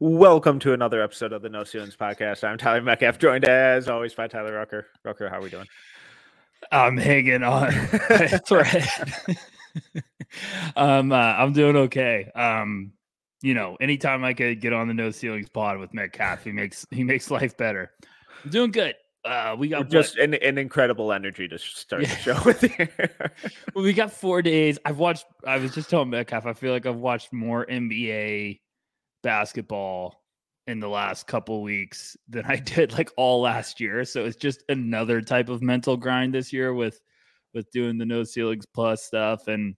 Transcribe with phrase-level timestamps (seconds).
[0.00, 2.42] Welcome to another episode of the No Ceilings Podcast.
[2.42, 4.88] I'm Tyler Metcalf, joined as always by Tyler Rucker.
[5.04, 5.68] Rucker, how are we doing?
[6.72, 7.70] I'm hanging on
[8.46, 8.88] thread.
[10.74, 12.28] um, uh, I'm doing okay.
[12.34, 12.92] Um,
[13.40, 16.84] you know, anytime I could get on the No Ceilings Pod with Metcalf, he makes
[16.90, 17.92] he makes life better.
[18.44, 18.96] I'm doing good.
[19.24, 22.08] Uh, we got just an, an, incredible energy to start yeah.
[22.08, 22.88] the show with you.
[23.74, 24.76] well, we got four days.
[24.84, 25.24] I've watched.
[25.46, 26.46] I was just telling Metcalf.
[26.46, 28.58] I feel like I've watched more NBA
[29.24, 30.22] basketball
[30.66, 34.04] in the last couple weeks than I did like all last year.
[34.04, 37.00] So it's just another type of mental grind this year with
[37.52, 39.48] with doing the no ceilings plus stuff.
[39.48, 39.74] And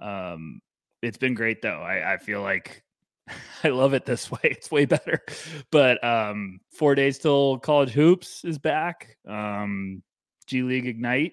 [0.00, 0.60] um
[1.02, 1.80] it's been great though.
[1.80, 2.82] I, I feel like
[3.64, 4.40] I love it this way.
[4.42, 5.22] It's way better.
[5.70, 9.16] But um four days till college hoops is back.
[9.28, 10.02] Um
[10.46, 11.32] G League Ignite,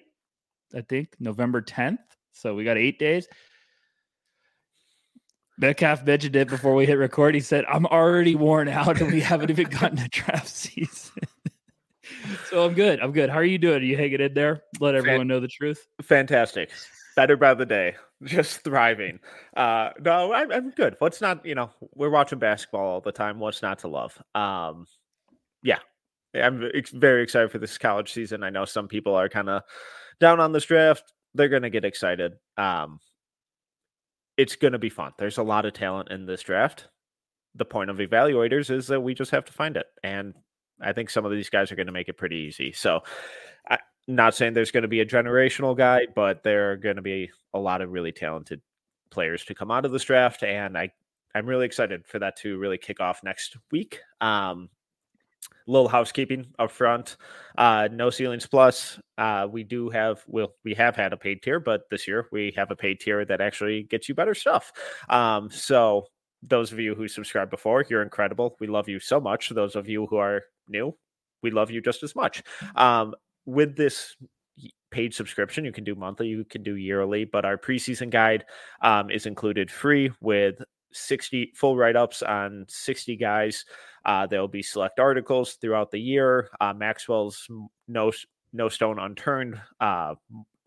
[0.74, 1.98] I think November 10th.
[2.32, 3.26] So we got eight days.
[5.58, 7.34] Metcalf mentioned it before we hit record.
[7.34, 11.22] He said, I'm already worn out and we haven't even gotten to draft season.
[12.50, 13.00] so I'm good.
[13.00, 13.30] I'm good.
[13.30, 13.80] How are you doing?
[13.80, 14.62] Are you hanging in there?
[14.80, 15.86] Let everyone know the truth.
[16.02, 16.70] Fantastic.
[17.14, 17.96] Better by the day.
[18.24, 19.18] Just thriving.
[19.56, 20.96] Uh, no, I, I'm good.
[20.98, 23.38] What's not, you know, we're watching basketball all the time.
[23.38, 24.20] What's not to love?
[24.34, 24.86] Um,
[25.62, 25.78] yeah.
[26.34, 28.42] I'm very excited for this college season.
[28.42, 29.62] I know some people are kind of
[30.20, 31.14] down on this draft.
[31.34, 32.34] They're going to get excited.
[32.58, 33.00] Um,
[34.36, 35.12] it's going to be fun.
[35.18, 36.88] There's a lot of talent in this draft.
[37.54, 39.86] The point of evaluators is that we just have to find it.
[40.02, 40.34] And
[40.80, 42.72] I think some of these guys are going to make it pretty easy.
[42.72, 43.00] So,
[43.70, 47.02] I'm not saying there's going to be a generational guy, but there are going to
[47.02, 48.60] be a lot of really talented
[49.10, 50.42] players to come out of this draft.
[50.42, 50.90] And I,
[51.34, 54.00] I'm really excited for that to really kick off next week.
[54.20, 54.68] Um,
[55.66, 57.16] little housekeeping up front.
[57.58, 58.98] Uh, no ceilings plus.
[59.18, 62.52] Uh, we do have well, we have had a paid tier, but this year we
[62.56, 64.72] have a paid tier that actually gets you better stuff.
[65.08, 66.06] Um, so
[66.42, 68.56] those of you who subscribed before, you're incredible.
[68.60, 69.48] We love you so much.
[69.50, 70.96] Those of you who are new,
[71.42, 72.42] we love you just as much.
[72.76, 73.14] Um,
[73.46, 74.16] with this
[74.90, 78.44] paid subscription, you can do monthly, you can do yearly, but our preseason guide
[78.82, 80.62] um, is included free with
[80.96, 83.64] 60 full write ups on 60 guys.
[84.04, 86.48] Uh, there'll be select articles throughout the year.
[86.60, 87.46] Uh, Maxwell's
[87.88, 88.12] No
[88.52, 90.14] No Stone Unturned uh,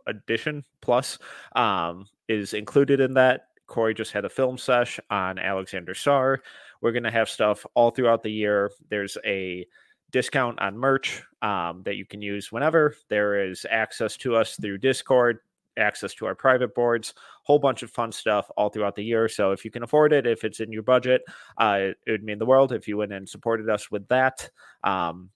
[0.07, 1.19] edition plus
[1.55, 3.47] um, is included in that.
[3.67, 6.37] Corey just had a film sesh on Alexander Sarr.
[6.81, 8.71] We're going to have stuff all throughout the year.
[8.89, 9.65] There's a
[10.11, 12.95] discount on merch um, that you can use whenever.
[13.09, 15.39] There is access to us through Discord
[15.79, 17.13] access to our private boards,
[17.43, 19.27] whole bunch of fun stuff all throughout the year.
[19.27, 21.23] So if you can afford it, if it's in your budget,
[21.57, 24.49] uh, it would mean the world if you went and supported us with that.
[24.83, 25.29] Um,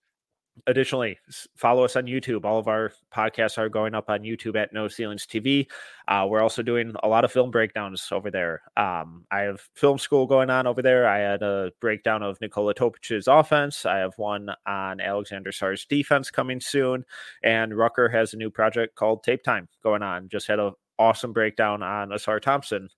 [0.68, 1.18] Additionally,
[1.56, 2.46] follow us on YouTube.
[2.46, 5.68] All of our podcasts are going up on YouTube at No Ceilings TV.
[6.08, 8.62] Uh, we're also doing a lot of film breakdowns over there.
[8.78, 11.08] Um, I have film school going on over there.
[11.08, 13.86] I had a breakdown of Nikola Topic's offense.
[13.86, 17.04] I have one on Alexander Sarr's defense coming soon.
[17.44, 20.30] And Rucker has a new project called Tape Time going on.
[20.30, 22.90] Just had an awesome breakdown on Ausar Thompson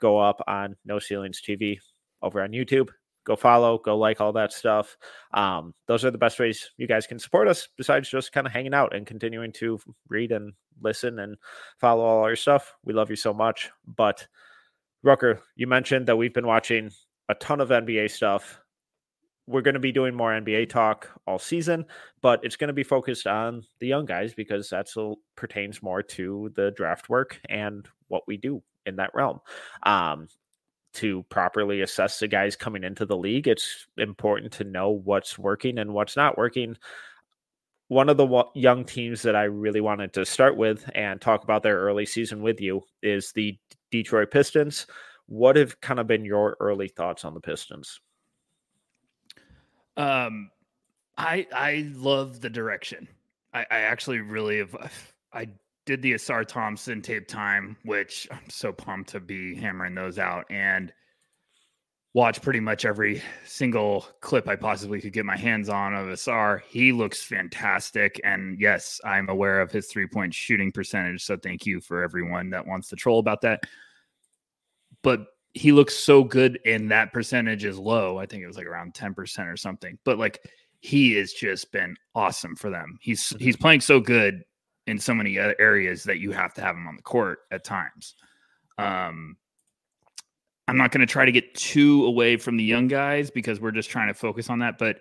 [0.00, 1.78] go up on No Ceilings TV
[2.20, 2.88] over on YouTube
[3.26, 4.96] go follow, go like all that stuff.
[5.34, 8.52] Um, those are the best ways you guys can support us besides just kind of
[8.52, 9.78] hanging out and continuing to
[10.08, 11.36] read and listen and
[11.78, 12.74] follow all our stuff.
[12.84, 13.70] We love you so much.
[13.96, 14.26] But
[15.02, 16.90] Rucker, you mentioned that we've been watching
[17.28, 18.60] a ton of NBA stuff.
[19.48, 21.84] We're going to be doing more NBA talk all season,
[22.20, 24.96] but it's going to be focused on the young guys because that's
[25.36, 29.40] pertains more to the draft work and what we do in that realm.
[29.84, 30.28] Um,
[30.96, 35.78] to properly assess the guys coming into the league, it's important to know what's working
[35.78, 36.76] and what's not working.
[37.88, 41.62] One of the young teams that I really wanted to start with and talk about
[41.62, 43.56] their early season with you is the
[43.90, 44.86] Detroit Pistons.
[45.26, 48.00] What have kind of been your early thoughts on the Pistons?
[49.96, 50.50] Um,
[51.16, 53.08] I I love the direction.
[53.54, 54.76] I, I actually really have.
[55.32, 55.48] I
[55.86, 60.44] did the Ausar Thompson tape time, which I'm so pumped to be hammering those out
[60.50, 60.92] and
[62.12, 66.62] watch pretty much every single clip I possibly could get my hands on of Ausar.
[66.68, 68.20] He looks fantastic.
[68.24, 71.22] And yes, I'm aware of his three point shooting percentage.
[71.22, 73.60] So thank you for everyone that wants to troll about that.
[75.02, 78.18] But he looks so good and that percentage is low.
[78.18, 79.98] I think it was like around 10% or something.
[80.04, 80.40] But like
[80.80, 82.98] he has just been awesome for them.
[83.00, 83.44] He's mm-hmm.
[83.44, 84.42] he's playing so good
[84.86, 87.64] in so many other areas that you have to have him on the court at
[87.64, 88.14] times.
[88.78, 89.36] Um,
[90.68, 93.70] I'm not going to try to get too away from the young guys because we're
[93.72, 94.78] just trying to focus on that.
[94.78, 95.00] But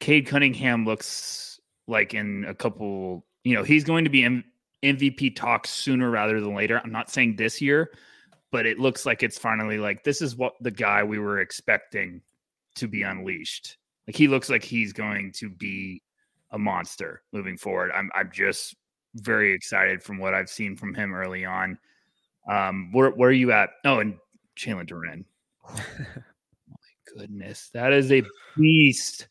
[0.00, 4.44] Cade Cunningham looks like in a couple, you know, he's going to be M-
[4.82, 6.80] MVP talk sooner rather than later.
[6.82, 7.90] I'm not saying this year,
[8.50, 12.22] but it looks like it's finally like this is what the guy we were expecting
[12.76, 13.76] to be unleashed.
[14.06, 16.02] Like he looks like he's going to be
[16.50, 17.92] a monster moving forward.
[17.94, 18.74] I'm I'm just
[19.14, 21.78] very excited from what I've seen from him early on.
[22.48, 23.70] Um, where where are you at?
[23.84, 24.16] Oh, and
[24.56, 25.24] Duren.
[25.68, 25.74] oh
[26.68, 28.22] my goodness, that is a
[28.56, 29.28] beast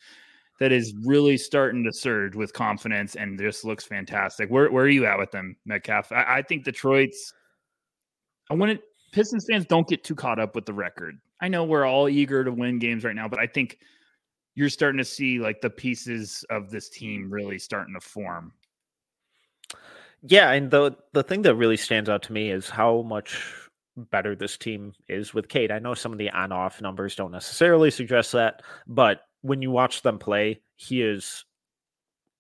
[0.60, 4.50] that is really starting to surge with confidence and just looks fantastic.
[4.50, 6.12] Where where are you at with them, Metcalf?
[6.12, 7.34] I, I think Detroit's.
[8.52, 8.80] I want to
[9.12, 11.20] Pistons fans don't get too caught up with the record.
[11.42, 13.80] I know we're all eager to win games right now, but I think
[14.56, 18.52] you're starting to see like the pieces of this team really starting to form.
[20.22, 23.42] Yeah, and the the thing that really stands out to me is how much
[23.96, 25.72] better this team is with Cade.
[25.72, 29.72] I know some of the on off numbers don't necessarily suggest that, but when you
[29.72, 31.46] watch them play, he is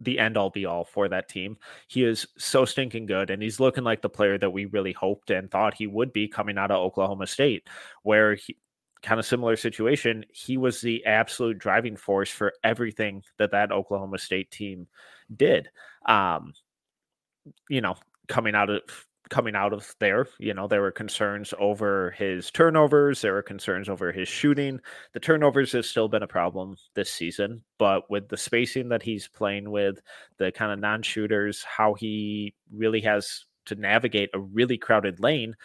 [0.01, 1.57] the end all be all for that team.
[1.87, 5.29] He is so stinking good, and he's looking like the player that we really hoped
[5.29, 7.67] and thought he would be coming out of Oklahoma State,
[8.03, 8.57] where he
[9.01, 10.25] kind of similar situation.
[10.33, 14.87] He was the absolute driving force for everything that that Oklahoma State team
[15.35, 15.69] did.
[16.05, 16.53] Um,
[17.69, 17.95] you know,
[18.27, 18.81] coming out of
[19.29, 23.87] coming out of there, you know, there were concerns over his turnovers, there were concerns
[23.87, 24.79] over his shooting.
[25.13, 29.27] The turnovers has still been a problem this season, but with the spacing that he's
[29.27, 30.01] playing with,
[30.37, 35.55] the kind of non-shooters, how he really has to navigate a really crowded lane,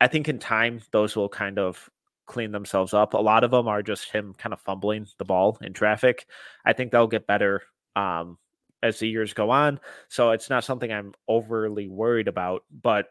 [0.00, 1.88] I think in time those will kind of
[2.26, 3.14] clean themselves up.
[3.14, 6.26] A lot of them are just him kind of fumbling the ball in traffic.
[6.64, 7.62] I think they'll get better
[7.96, 8.38] um,
[8.82, 9.80] as the years go on.
[10.08, 13.08] So it's not something I'm overly worried about, but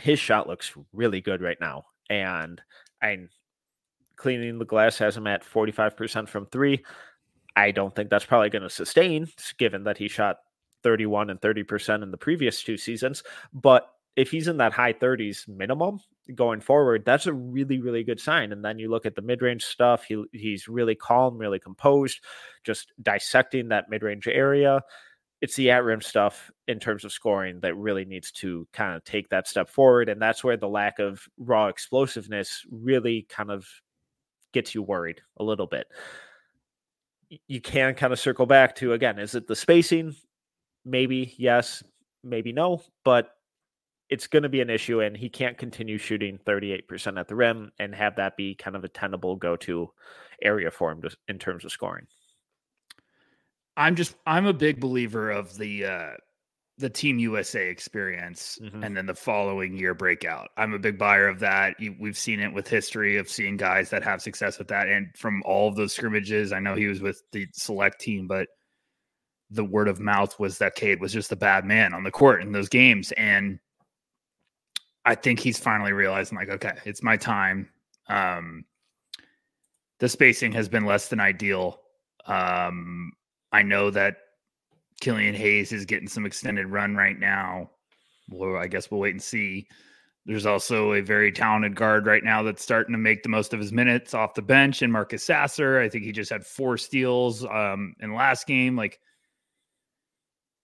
[0.00, 1.84] his shot looks really good right now.
[2.10, 2.60] And
[3.02, 3.28] I'm
[4.16, 6.84] cleaning the glass has him at 45% from three.
[7.56, 10.38] I don't think that's probably going to sustain, given that he shot
[10.82, 13.22] 31 and 30% in the previous two seasons.
[13.52, 16.00] But if he's in that high 30s minimum
[16.34, 18.52] going forward, that's a really, really good sign.
[18.52, 22.20] And then you look at the mid range stuff, he, he's really calm, really composed,
[22.64, 24.80] just dissecting that mid range area.
[25.40, 29.04] It's the at rim stuff in terms of scoring that really needs to kind of
[29.04, 30.08] take that step forward.
[30.08, 33.66] And that's where the lack of raw explosiveness really kind of
[34.54, 35.86] gets you worried a little bit.
[37.48, 40.14] You can kind of circle back to again, is it the spacing?
[40.86, 41.82] Maybe yes,
[42.22, 43.33] maybe no, but
[44.10, 47.72] it's going to be an issue, and he can't continue shooting 38% at the rim
[47.78, 49.90] and have that be kind of a tenable go to
[50.42, 52.06] area for him to, in terms of scoring.
[53.76, 56.10] I'm just I'm a big believer of the uh
[56.78, 58.82] the Team USA experience mm-hmm.
[58.82, 60.48] and then the following year breakout.
[60.56, 61.76] I'm a big buyer of that.
[62.00, 64.88] We've seen it with history of seeing guys that have success with that.
[64.88, 68.48] And from all of those scrimmages, I know he was with the select team, but
[69.50, 72.42] the word of mouth was that Cade was just a bad man on the court
[72.42, 73.12] in those games.
[73.12, 73.60] And
[75.04, 77.68] I think he's finally realizing, like, okay, it's my time.
[78.08, 78.64] Um,
[79.98, 81.80] the spacing has been less than ideal.
[82.26, 83.12] Um,
[83.52, 84.16] I know that
[85.00, 87.70] Killian Hayes is getting some extended run right now.
[88.30, 89.68] Well, I guess we'll wait and see.
[90.26, 93.60] There's also a very talented guard right now that's starting to make the most of
[93.60, 95.78] his minutes off the bench, and Marcus Sasser.
[95.78, 98.74] I think he just had four steals um, in last game.
[98.74, 99.00] Like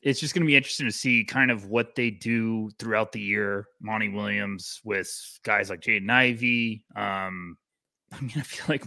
[0.03, 3.21] it's just going to be interesting to see kind of what they do throughout the
[3.21, 3.67] year.
[3.81, 5.11] Monty Williams with
[5.45, 6.85] guys like Jaden Ivey.
[6.97, 7.57] Um,
[8.13, 8.85] I mean, I feel like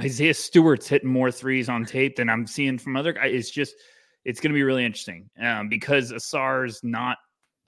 [0.00, 3.32] Isaiah Stewart's hitting more threes on tape than I'm seeing from other guys.
[3.32, 3.74] It's just,
[4.24, 7.18] it's going to be really interesting um, because Ausar's not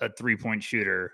[0.00, 1.12] a three point shooter,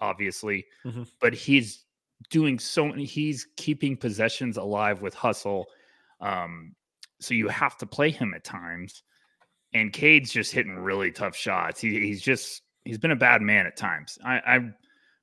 [0.00, 1.02] obviously, mm-hmm.
[1.20, 1.84] but he's
[2.30, 5.66] doing so many, he's keeping possessions alive with hustle.
[6.20, 6.74] Um,
[7.20, 9.02] so you have to play him at times
[9.72, 11.80] and Cade's just hitting really tough shots.
[11.80, 14.18] He, he's just he's been a bad man at times.
[14.24, 14.58] I, I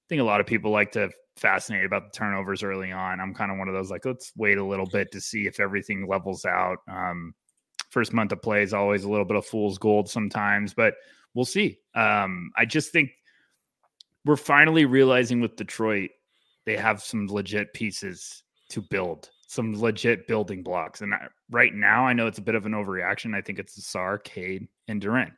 [0.09, 3.19] think a lot of people like to fascinate about the turnovers early on.
[3.19, 5.59] I'm kind of one of those like let's wait a little bit to see if
[5.59, 6.77] everything levels out.
[6.87, 7.33] Um,
[7.89, 10.95] first month of play is always a little bit of fool's gold sometimes, but
[11.33, 11.79] we'll see.
[11.95, 13.11] Um, I just think
[14.25, 16.09] we're finally realizing with Detroit,
[16.65, 21.01] they have some legit pieces to build, some legit building blocks.
[21.01, 23.35] And I, right now, I know it's a bit of an overreaction.
[23.35, 25.31] I think it's Ausar, Cade, and Duren.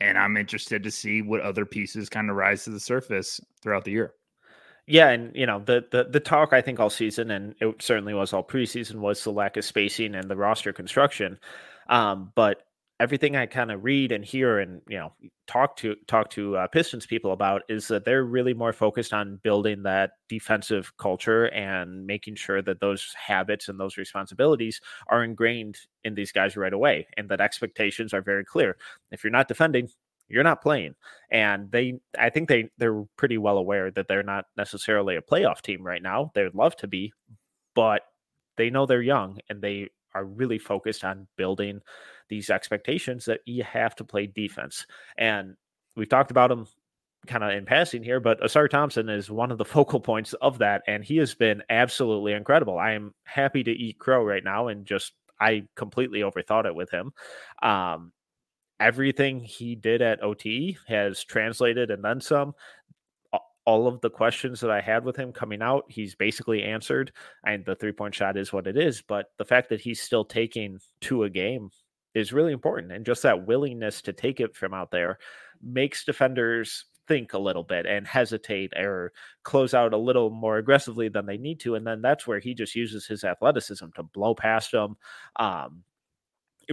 [0.00, 3.84] And I'm interested to see what other pieces kind of rise to the surface throughout
[3.84, 4.14] the year.
[4.86, 8.12] Yeah, and you know the the the talk I think all season, and it certainly
[8.12, 11.38] was all preseason, was the lack of spacing and the roster construction.
[11.88, 12.66] Um, but
[13.00, 15.12] everything I kind of read and hear and you know
[15.46, 19.40] talk to talk to uh, Pistons people about is that they're really more focused on
[19.42, 25.78] building that defensive culture and making sure that those habits and those responsibilities are ingrained
[26.04, 28.76] in these guys right away, and that expectations are very clear.
[29.10, 29.88] If you're not defending,
[30.28, 30.94] you're not playing
[31.30, 35.60] and they i think they they're pretty well aware that they're not necessarily a playoff
[35.60, 37.12] team right now they'd love to be
[37.74, 38.02] but
[38.56, 41.80] they know they're young and they are really focused on building
[42.28, 44.86] these expectations that you have to play defense
[45.18, 45.56] and
[45.96, 46.66] we've talked about them
[47.26, 50.58] kind of in passing here but Ausar Thompson is one of the focal points of
[50.58, 54.68] that and he has been absolutely incredible i am happy to eat crow right now
[54.68, 57.12] and just I completely overthought it with him.
[57.62, 58.12] Um,
[58.80, 62.54] everything he did at OT has translated and then some.
[63.66, 67.12] All of the questions that I had with him coming out, he's basically answered.
[67.46, 69.02] And the three point shot is what it is.
[69.02, 71.70] But the fact that he's still taking two a game
[72.14, 72.92] is really important.
[72.92, 75.18] And just that willingness to take it from out there
[75.62, 81.08] makes defenders think a little bit and hesitate or close out a little more aggressively
[81.08, 81.74] than they need to.
[81.74, 84.96] And then that's where he just uses his athleticism to blow past them.
[85.36, 85.82] Um,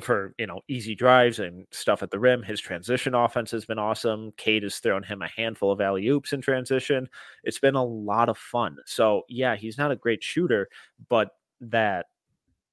[0.01, 2.43] for you know easy drives and stuff at the rim.
[2.43, 4.31] His transition offense has been awesome.
[4.37, 7.07] Cade has thrown him a handful of alley oops in transition.
[7.43, 8.77] It's been a lot of fun.
[8.85, 10.67] So yeah, he's not a great shooter,
[11.09, 11.29] but
[11.61, 12.07] that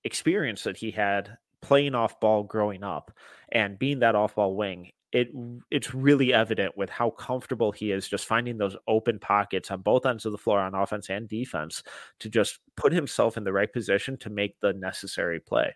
[0.04, 3.10] experience that he had playing off ball growing up
[3.50, 5.28] and being that off ball wing it
[5.70, 10.04] it's really evident with how comfortable he is just finding those open pockets on both
[10.04, 11.82] ends of the floor on offense and defense
[12.20, 15.74] to just put himself in the right position to make the necessary play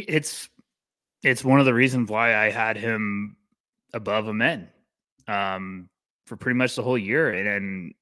[0.00, 0.48] it's
[1.22, 3.36] it's one of the reasons why I had him
[3.92, 4.68] above Amen
[5.28, 5.88] um,
[6.26, 7.30] for pretty much the whole year.
[7.30, 7.94] And, and,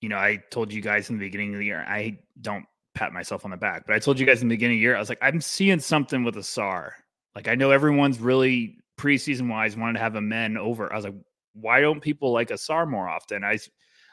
[0.00, 2.64] you know, I told you guys in the beginning of the year, I don't
[2.94, 4.82] pat myself on the back, but I told you guys in the beginning of the
[4.82, 6.90] year, I was like, I'm seeing something with Ausar.
[7.34, 10.92] Like, I know everyone's really preseason wise wanted to have Amen over.
[10.92, 11.14] I was like,
[11.54, 13.44] why don't people like Ausar more often?
[13.44, 13.58] I,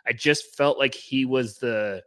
[0.08, 2.02] I just felt like he was the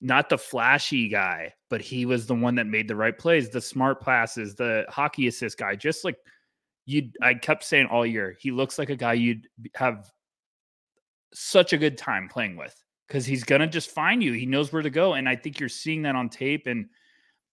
[0.00, 3.60] not the flashy guy, but he was the one that made the right plays, the
[3.60, 5.74] smart passes, the hockey assist guy.
[5.74, 6.16] Just like
[6.86, 10.10] you, I kept saying all year, he looks like a guy you'd have
[11.34, 12.74] such a good time playing with
[13.06, 14.32] because he's gonna just find you.
[14.32, 16.86] He knows where to go, and I think you're seeing that on tape and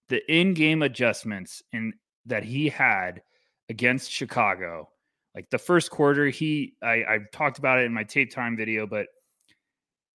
[0.08, 1.94] the in-game adjustments and
[2.26, 3.22] that he had
[3.70, 4.90] against Chicago.
[5.34, 8.88] Like the first quarter, he I, I talked about it in my tape time video,
[8.88, 9.08] but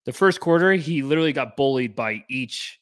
[0.05, 2.80] the first quarter, he literally got bullied by each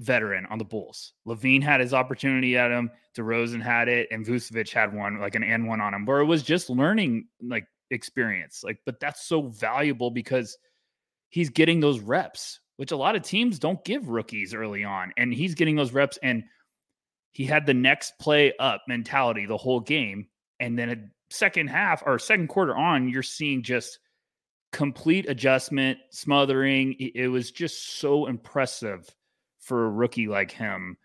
[0.00, 1.12] veteran on the Bulls.
[1.26, 5.44] LaVine had his opportunity at him, DeRozan had it, and Vucevic had one, like an
[5.44, 8.62] N one on him, where it was just learning like experience.
[8.62, 10.56] Like, but that's so valuable because
[11.30, 15.12] he's getting those reps, which a lot of teams don't give rookies early on.
[15.16, 16.44] And he's getting those reps and
[17.32, 20.28] he had the next play up mentality the whole game.
[20.60, 20.96] And then a
[21.32, 23.98] second half or second quarter on, you're seeing just
[24.72, 26.94] complete adjustment, smothering.
[26.98, 29.08] It was just so impressive
[29.68, 30.96] for a rookie like him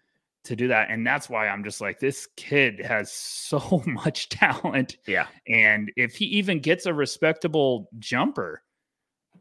[0.46, 0.90] to do that.
[0.90, 4.98] And that's why I'm just like, this kid has so much talent.
[5.08, 5.28] Yeah.
[5.48, 8.64] And if he even gets a respectable jumper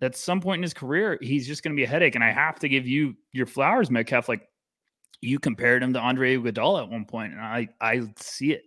[0.01, 2.15] at some point in his career, he's just going to be a headache.
[2.15, 4.29] And I have to give you your flowers, Metcalf.
[4.29, 4.49] Like
[5.21, 8.63] you compared him to Andre Iguodala at one point, and I I see it.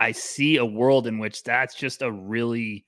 [0.00, 2.84] I see a world in which that's just a really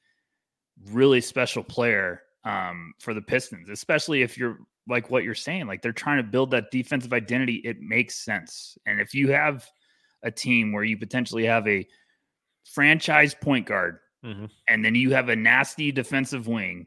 [0.90, 5.82] really special player um, for the Pistons, especially if you're like what you're saying, like
[5.82, 7.56] they're trying to build that defensive identity.
[7.56, 8.78] It makes sense.
[8.86, 9.66] And if you have
[10.22, 11.86] a team where you potentially have a
[12.64, 14.46] franchise point guard mm-hmm.
[14.68, 16.86] and then you have a nasty defensive wing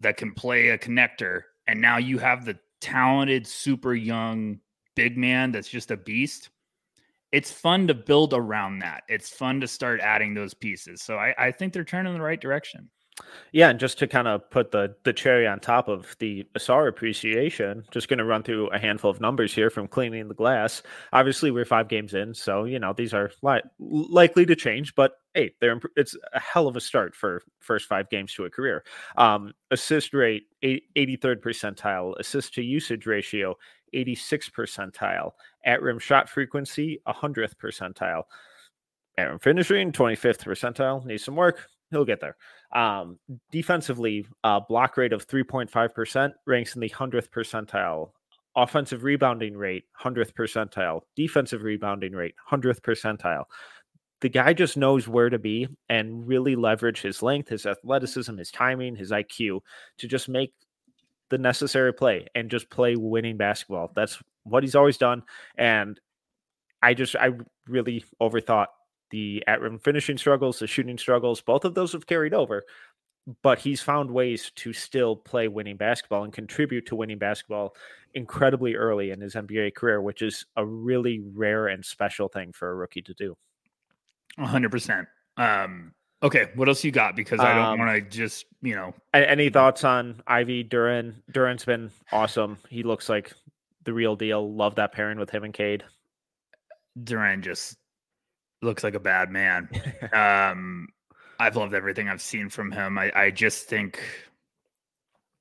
[0.00, 4.58] that can play a connector, and now you have the talented, super young
[4.96, 6.50] big man that's just a beast
[7.32, 9.04] it's fun to build around that.
[9.08, 11.00] It's fun to start adding those pieces.
[11.00, 12.90] So I, I think they're turning in the right direction.
[13.52, 16.88] Yeah, and just to kind of put the the cherry on top of the Ausar
[16.88, 20.82] appreciation, just going to run through a handful of numbers here from cleaning the glass.
[21.12, 24.94] Obviously, we're five games in, so you know these are li- likely to change.
[24.94, 28.46] But hey, they're imp- it's a hell of a start for first five games to
[28.46, 28.84] a career.
[29.18, 32.18] Um, assist rate, eighty third percentile.
[32.18, 33.56] Assist to usage ratio,
[33.94, 35.32] 86th percentile.
[35.64, 38.24] At rim shot frequency, 100th percentile.
[39.18, 41.04] Rim finishing, 25th percentile.
[41.04, 41.68] Needs some work.
[41.92, 42.36] He'll get there.
[42.74, 43.18] Um,
[43.52, 48.10] defensively, uh, block rate of 3.5% ranks in the 100th percentile.
[48.56, 51.02] Offensive rebounding rate, 100th percentile.
[51.14, 53.44] Defensive rebounding rate, 100th percentile
[54.22, 58.52] the guy just knows where to be and really leverage his length, his athleticism, his
[58.52, 59.60] timing, his IQ
[59.98, 60.54] to just make
[61.28, 63.90] the necessary play and just play winning basketball.
[63.96, 65.24] That's what he's always done.
[65.58, 66.00] And
[66.80, 67.30] I just, I
[67.66, 68.66] really overthought
[69.12, 71.40] the at rim finishing struggles, the shooting struggles.
[71.40, 72.64] Both of those have carried over,
[73.42, 77.76] but he's found ways to still play winning basketball and contribute to winning basketball
[78.14, 82.70] incredibly early in his NBA career, which is a really rare and special thing for
[82.70, 83.36] a rookie to do
[84.38, 85.08] hundred percent.
[85.36, 85.92] Um,
[86.22, 87.16] okay, what else you got?
[87.16, 88.94] Because I don't um, want to just, you know.
[89.12, 91.14] Any thoughts on Ivey Duren?
[91.30, 92.58] Duren's been awesome.
[92.68, 93.32] He looks like
[93.84, 94.52] the real deal.
[94.54, 95.84] Love that pairing with him and Cade.
[97.02, 97.76] Duren just
[98.62, 99.68] looks like a bad man.
[100.12, 100.88] um,
[101.38, 102.98] I've loved everything I've seen from him.
[102.98, 104.00] I, I just think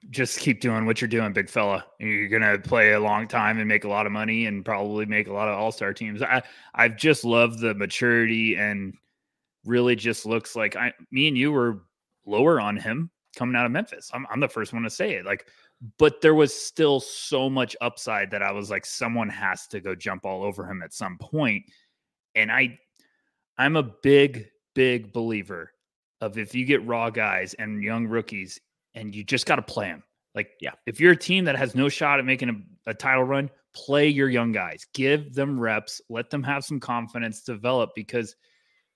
[0.10, 1.86] just keep doing what you're doing, big fella.
[2.00, 5.28] You're gonna play a long time and make a lot of money and probably make
[5.28, 6.22] a lot of all star teams.
[6.24, 6.42] I
[6.74, 8.96] I've just loved the maturity and
[9.64, 11.84] really just looks like I me and you were
[12.26, 14.10] lower on him coming out of Memphis.
[14.14, 15.26] I'm I'm the first one to say it.
[15.26, 15.46] Like,
[16.00, 19.94] but there was still so much upside that I was like, someone has to go
[19.94, 21.64] jump all over him at some point.
[22.34, 22.80] And I
[23.62, 25.72] I'm a big, big believer
[26.20, 28.60] of if you get raw guys and young rookies
[28.96, 30.02] and you just got to play them.
[30.34, 33.24] Like, yeah, if you're a team that has no shot at making a, a, title
[33.24, 38.36] run, play your young guys, give them reps, let them have some confidence develop because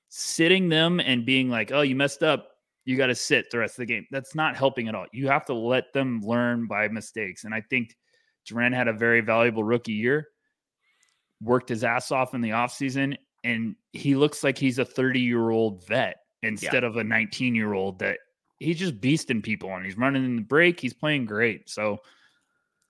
[0.09, 2.49] sitting them and being like, oh, you messed up,
[2.85, 4.07] you got to sit the rest of the game.
[4.09, 5.05] That's not helping at all.
[5.13, 7.43] You have to let them learn by mistakes.
[7.43, 7.95] And I think
[8.49, 10.29] Duren had a very valuable rookie year,
[11.39, 13.15] worked his ass off in the offseason,
[13.45, 16.89] and he looks like he's a 30 year old vet instead yeah.
[16.89, 18.17] of a 19 year old that
[18.59, 20.79] he's just beasting people and he's running in the break.
[20.79, 21.69] He's playing great.
[21.69, 21.99] So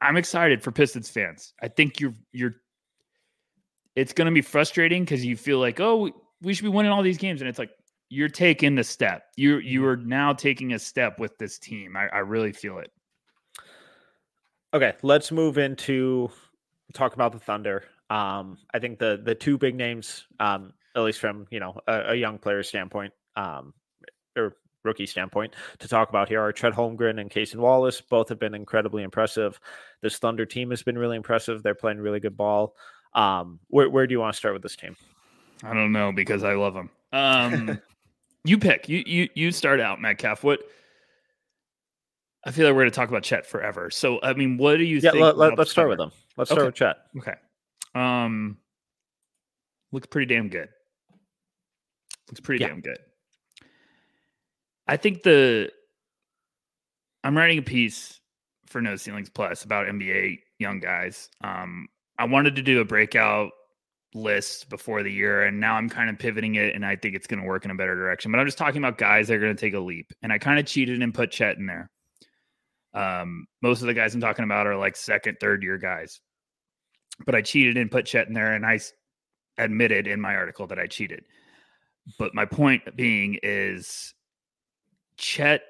[0.01, 1.53] I'm excited for Pistons fans.
[1.61, 2.55] I think you're you're
[3.95, 6.09] it's going to be frustrating because you feel like, oh,
[6.41, 7.71] we should be winning all these games, and it's like
[8.09, 9.23] you're taking the step.
[9.35, 9.89] You you mm-hmm.
[9.89, 11.95] are now taking a step with this team.
[11.95, 12.91] I, I really feel it.
[14.73, 16.29] Okay, let's move into
[16.93, 17.83] talk about the Thunder.
[18.09, 22.11] Um, I think the the two big names, um, at least from you know a,
[22.11, 23.73] a young player standpoint, um,
[24.37, 27.99] or rookie standpoint to talk about here are Chet Holmgren and Cason Wallace.
[28.01, 29.59] Both have been incredibly impressive.
[30.01, 31.63] This Thunder team has been really impressive.
[31.63, 32.75] They're playing really good ball.
[33.13, 34.95] Um, where, where do you want to start with this team?
[35.63, 36.89] I don't know because I love them.
[37.11, 37.81] Um,
[38.43, 38.87] you pick.
[38.87, 40.43] You you you start out, Metcalf.
[40.43, 40.59] What?
[42.45, 43.89] I feel like we're going to talk about Chet forever.
[43.89, 46.11] So, I mean, what do you yeah, let, us start with them.
[46.37, 46.59] Let's okay.
[46.59, 46.97] start with Chet.
[47.17, 47.33] Okay.
[47.95, 48.57] Um,
[49.91, 50.69] looks pretty damn good.
[52.29, 52.69] Looks pretty yeah.
[52.69, 52.97] damn good.
[54.87, 55.71] I think the
[57.23, 58.19] I'm writing a piece
[58.67, 61.29] for No Ceilings Plus about NBA young guys.
[61.41, 61.87] Um,
[62.19, 63.51] I wanted to do a breakout
[64.13, 67.27] list before the year, and now I'm kind of pivoting it, and I think it's
[67.27, 68.31] going to work in a better direction.
[68.31, 70.37] But I'm just talking about guys that are going to take a leap, and I
[70.37, 71.89] kind of cheated and put Chet in there.
[72.93, 76.21] Um, most of the guys I'm talking about are like second, third year guys,
[77.25, 78.79] but I cheated and put Chet in there, and I
[79.57, 81.23] admitted in my article that I cheated.
[82.19, 84.13] But my point being is
[85.17, 85.63] Chet,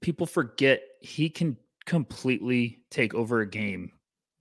[0.00, 3.92] people forget he can completely take over a game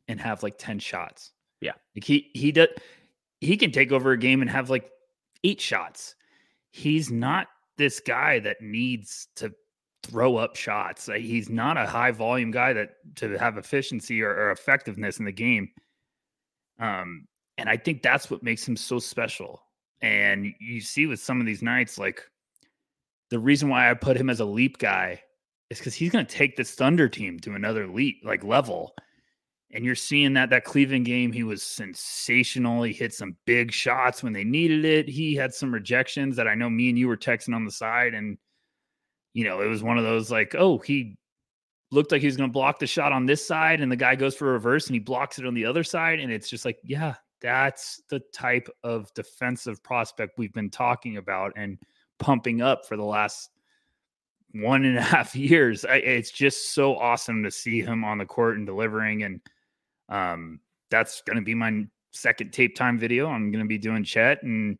[0.08, 1.32] and have like 10 shots.
[1.62, 1.74] Yeah.
[1.96, 2.68] Like he he does
[3.42, 4.90] he can take over a game and have like
[5.44, 6.16] eight shots.
[6.72, 9.54] He's not this guy that needs to
[10.04, 11.10] throw up shots.
[11.18, 15.32] He's not a high volume guy that to have efficiency or, or effectiveness in the
[15.32, 15.70] game.
[16.80, 19.62] Um, and I think that's what makes him so special.
[20.02, 22.22] And you see with some of these nights, like
[23.30, 25.22] the reason why I put him as a leap guy
[25.70, 28.94] is because he's going to take this Thunder team to another leap, like level.
[29.72, 32.84] And you're seeing that that Cleveland game, he was sensational.
[32.84, 35.10] He hit some big shots when they needed it.
[35.10, 38.14] He had some rejections that I know me and you were texting on the side,
[38.14, 38.38] and
[39.34, 41.18] you know it was one of those like, oh, he
[41.92, 44.16] looked like he was going to block the shot on this side, and the guy
[44.16, 46.66] goes for a reverse and he blocks it on the other side, and it's just
[46.66, 51.78] like, yeah, that's the type of defensive prospect we've been talking about, and
[52.20, 53.50] pumping up for the last
[54.56, 55.86] one and a half years.
[55.86, 59.24] I, it's just so awesome to see him on the court and delivering.
[59.24, 59.42] And
[60.10, 63.28] um, that's going to be my second tape time video.
[63.28, 64.44] I'm going to be doing Chet.
[64.44, 64.78] And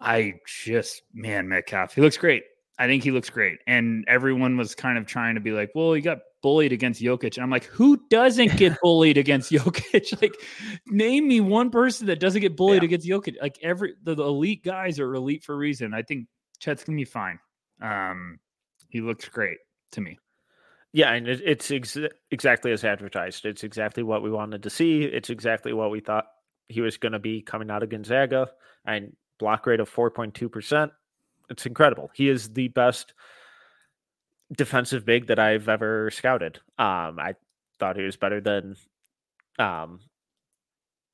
[0.00, 2.44] I just, man, Metcalf, he looks great.
[2.78, 3.58] I think he looks great.
[3.66, 7.36] And everyone was kind of trying to be like, well, he got bullied against Jokic.
[7.36, 10.20] And I'm like, who doesn't get bullied against Jokic?
[10.22, 10.34] like,
[10.86, 12.86] name me one person that doesn't get bullied yeah.
[12.86, 13.36] against Jokic.
[13.40, 15.94] Like every the, the, elite guys are elite for a reason.
[15.94, 16.26] I think
[16.60, 17.38] Chet's gonna be fine.
[17.80, 18.38] Um,
[18.88, 19.58] he looks great
[19.92, 20.18] to me.
[20.92, 21.98] Yeah, and it, it's ex-
[22.30, 23.44] exactly as advertised.
[23.44, 25.02] It's exactly what we wanted to see.
[25.02, 26.26] It's exactly what we thought
[26.68, 28.48] he was going to be coming out of Gonzaga.
[28.86, 30.90] And block rate of 4.2%.
[31.48, 32.10] It's incredible.
[32.14, 33.14] He is the best
[34.52, 36.58] defensive big that I've ever scouted.
[36.78, 37.34] Um, I
[37.78, 38.76] thought he was better than
[39.58, 40.00] um,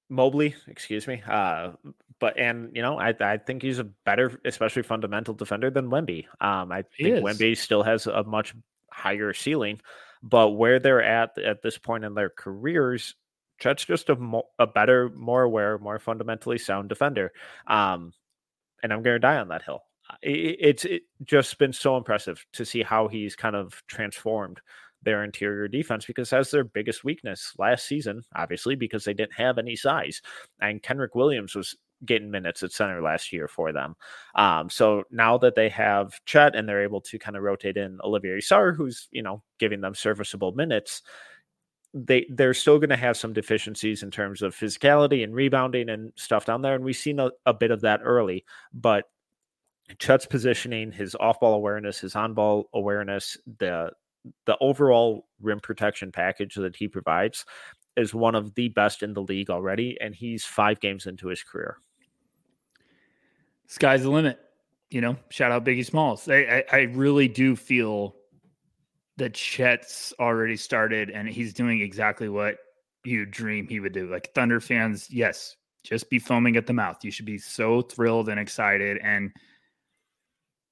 [0.08, 1.22] Mobley, excuse me.
[1.26, 1.72] Uh,
[2.18, 6.26] but and you know, I I think he's a better, especially fundamental defender than Wemby.
[6.40, 7.22] Um, I he think is.
[7.22, 8.54] Wemby still has a much
[8.90, 9.80] higher ceiling,
[10.22, 13.14] but where they're at at this point in their careers,
[13.58, 17.32] Chet's just a, mo- a better, more aware, more fundamentally sound defender.
[17.66, 18.12] Um,
[18.82, 19.82] and I'm going to die on that hill.
[20.20, 24.60] It, it's it just been so impressive to see how he's kind of transformed
[25.02, 29.58] their interior defense because that's their biggest weakness last season, obviously, because they didn't have
[29.58, 30.22] any size.
[30.60, 33.94] And Kenrich Williams was getting minutes at center last year for them.
[34.34, 37.98] Um, so now that they have Chet and they're able to kind of rotate in
[38.02, 41.02] Olivier Sarr, who's, you know, giving them serviceable minutes,
[41.94, 46.12] they they're still going to have some deficiencies in terms of physicality and rebounding and
[46.16, 48.44] stuff down there, and we've seen a, a bit of that early.
[48.72, 49.04] But
[49.98, 53.90] Chet's positioning, his off-ball awareness, his on-ball awareness, the
[54.46, 57.44] the overall rim protection package that he provides
[57.96, 61.42] is one of the best in the league already, and he's five games into his
[61.42, 61.78] career.
[63.66, 64.38] Sky's the limit.
[64.90, 66.28] You know, shout out Biggie Smalls.
[66.28, 68.14] I, I, I really do feel
[69.16, 72.56] that Chet's already started and he's doing exactly what
[73.04, 74.10] you dream he would do.
[74.10, 76.98] Like Thunder fans, yes, just be foaming at the mouth.
[77.02, 78.98] You should be so thrilled and excited.
[79.02, 79.32] And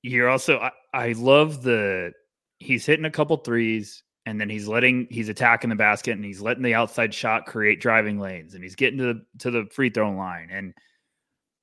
[0.03, 2.13] you're also, I, I love the,
[2.59, 6.41] he's hitting a couple threes and then he's letting, he's attacking the basket and he's
[6.41, 9.91] letting the outside shot create driving lanes and he's getting to the, to the free
[9.91, 10.49] throw line.
[10.53, 10.75] And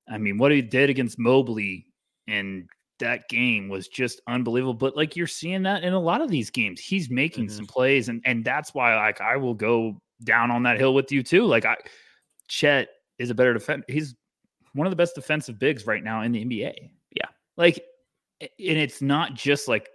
[0.10, 1.88] I mean, what he did against Mobley
[2.28, 2.70] and
[3.00, 4.74] that game was just unbelievable.
[4.74, 7.56] But like you're seeing that in a lot of these games, he's making mm-hmm.
[7.56, 11.12] some plays, and and that's why like I will go down on that hill with
[11.12, 11.46] you too.
[11.46, 11.76] Like I,
[12.48, 13.84] Chet is a better defense.
[13.88, 14.16] He's
[14.74, 16.74] one of the best defensive bigs right now in the NBA.
[17.16, 17.84] Yeah, like,
[18.42, 19.90] and it's not just like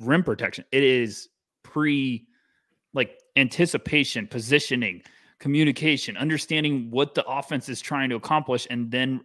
[0.00, 0.64] rim protection.
[0.72, 1.28] It is
[1.62, 2.26] pre,
[2.92, 5.02] like anticipation, positioning,
[5.38, 9.20] communication, understanding what the offense is trying to accomplish, and then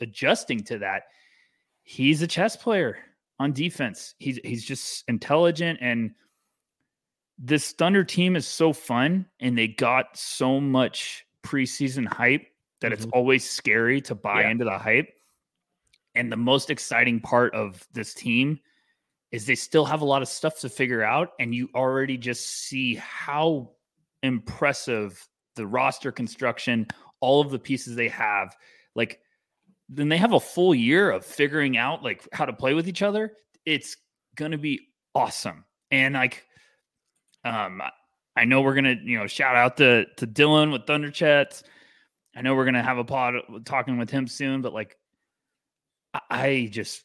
[0.00, 1.04] adjusting to that
[1.86, 2.98] he's a chess player
[3.38, 4.14] on defense.
[4.18, 6.10] He's he's just intelligent and
[7.38, 12.46] this Thunder team is so fun and they got so much preseason hype
[12.80, 13.02] that mm-hmm.
[13.02, 14.50] it's always scary to buy yeah.
[14.50, 15.08] into the hype.
[16.16, 18.58] And the most exciting part of this team
[19.32, 22.46] is they still have a lot of stuff to figure out and you already just
[22.46, 23.70] see how
[24.22, 26.86] impressive the roster construction,
[27.20, 28.56] all of the pieces they have.
[28.94, 29.20] Like
[29.88, 33.02] then they have a full year of figuring out like how to play with each
[33.02, 33.32] other.
[33.64, 33.96] It's
[34.36, 34.80] going to be
[35.14, 35.64] awesome.
[35.90, 36.44] And like,
[37.44, 37.82] um,
[38.36, 41.62] I know we're gonna, you know, shout out to to Dylan with Thunder Chats.
[42.34, 44.96] I know we're gonna have a pod talking with him soon, but like,
[46.30, 47.02] I just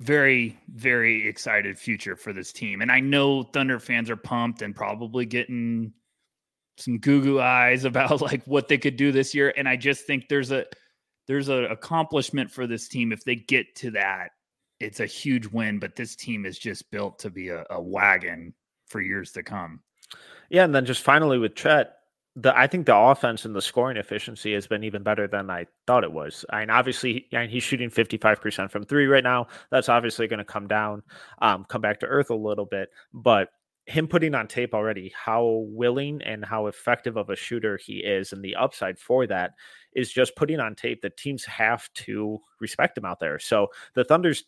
[0.00, 4.74] very very excited future for this team, and I know Thunder fans are pumped and
[4.74, 5.92] probably getting
[6.76, 9.52] some goo goo eyes about like what they could do this year.
[9.56, 10.66] And I just think there's a
[11.26, 13.12] there's an accomplishment for this team.
[13.12, 14.30] If they get to that
[14.80, 15.78] it's a huge win.
[15.78, 18.54] But this team is just built to be a, a wagon
[18.86, 19.80] for years to come.
[20.50, 21.97] Yeah and then just finally with chet
[22.40, 25.66] the I think the offense and the scoring efficiency has been even better than I
[25.86, 26.44] thought it was.
[26.50, 29.48] I mean, obviously, I mean, he's shooting 55% from three right now.
[29.70, 31.02] That's obviously going to come down,
[31.42, 32.90] um, come back to earth a little bit.
[33.12, 33.48] But
[33.86, 38.32] him putting on tape already how willing and how effective of a shooter he is
[38.32, 39.52] and the upside for that
[39.94, 44.04] is just putting on tape that teams have to respect him out there so the
[44.04, 44.44] thunder's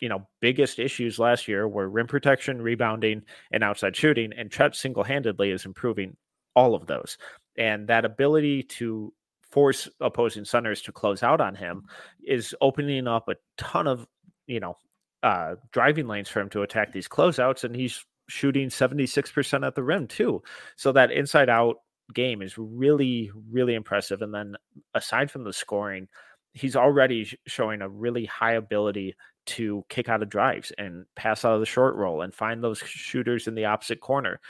[0.00, 4.76] you know biggest issues last year were rim protection rebounding and outside shooting and chet
[4.76, 6.16] single-handedly is improving
[6.56, 7.16] all of those
[7.56, 11.84] and that ability to force opposing centers to close out on him
[12.26, 14.06] is opening up a ton of
[14.46, 14.76] you know
[15.22, 19.82] uh, driving lanes for him to attack these closeouts, and he's shooting 76% at the
[19.82, 20.42] rim too.
[20.76, 21.76] So that inside out
[22.14, 24.22] game is really, really impressive.
[24.22, 24.56] And then
[24.94, 26.06] aside from the scoring,
[26.52, 29.16] he's already showing a really high ability
[29.46, 32.78] to kick out of drives and pass out of the short roll and find those
[32.78, 34.40] shooters in the opposite corner.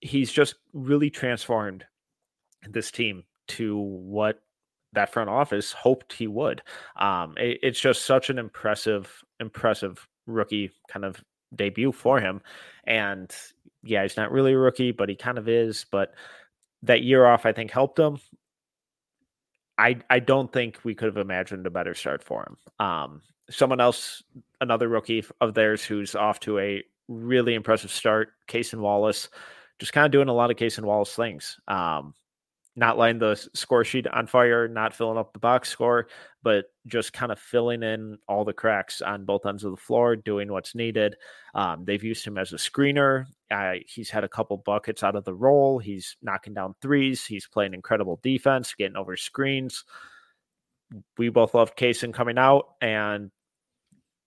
[0.00, 1.84] He's just really transformed
[2.68, 4.40] this team to what
[4.92, 6.62] that front office hoped he would.
[6.96, 11.22] Um, it, it's just such an impressive, impressive rookie kind of
[11.54, 12.40] debut for him.
[12.84, 13.34] And
[13.82, 15.86] yeah, he's not really a rookie, but he kind of is.
[15.90, 16.14] But
[16.82, 18.18] that year off, I think, helped him.
[19.78, 22.86] I I don't think we could have imagined a better start for him.
[22.86, 24.22] Um, someone else,
[24.60, 29.28] another rookie of theirs, who's off to a really impressive start, Cason Wallace,
[29.80, 31.58] just kind of doing a lot of Cason Wallace things.
[31.66, 32.14] Um,
[32.76, 36.06] not lighting the score sheet on fire, not filling up the box score,
[36.42, 40.14] but just kind of filling in all the cracks on both ends of the floor,
[40.14, 41.16] doing what's needed.
[41.54, 43.26] Um, they've used him as a screener.
[43.50, 45.78] Uh, he's had a couple buckets out of the roll.
[45.78, 47.26] He's knocking down threes.
[47.26, 49.84] He's playing incredible defense, getting over screens.
[51.18, 53.30] We both loved Cason coming out, and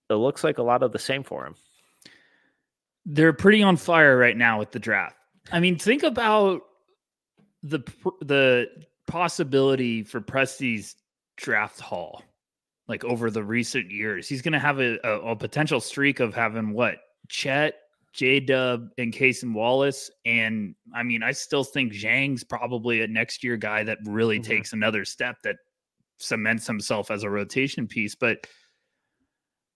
[0.09, 1.55] it looks like a lot of the same for him.
[3.05, 5.17] They're pretty on fire right now with the draft.
[5.51, 6.61] I mean, think about
[7.61, 7.81] the
[8.21, 8.67] the
[9.07, 10.95] possibility for Presti's
[11.37, 12.23] draft haul,
[12.87, 16.33] like over the recent years, he's going to have a, a, a, potential streak of
[16.33, 16.95] having what
[17.29, 17.75] Chet,
[18.13, 20.09] J Dub, and Cason Wallace.
[20.25, 24.51] And I mean, I still think Zhang's probably a next year guy that really mm-hmm.
[24.51, 25.57] takes another step that
[26.17, 28.15] cements himself as a rotation piece.
[28.15, 28.47] But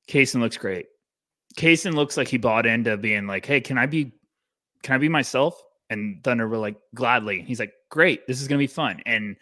[0.10, 0.86] Cason looks great.
[1.58, 4.14] Cason looks like he bought into being like, hey, can I be
[4.84, 5.62] can I be myself?
[5.90, 7.42] And Thunder were like, gladly.
[7.42, 9.02] He's like, great, this is gonna be fun.
[9.06, 9.36] And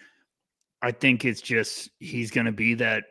[0.82, 3.06] I think it's just he's gonna be that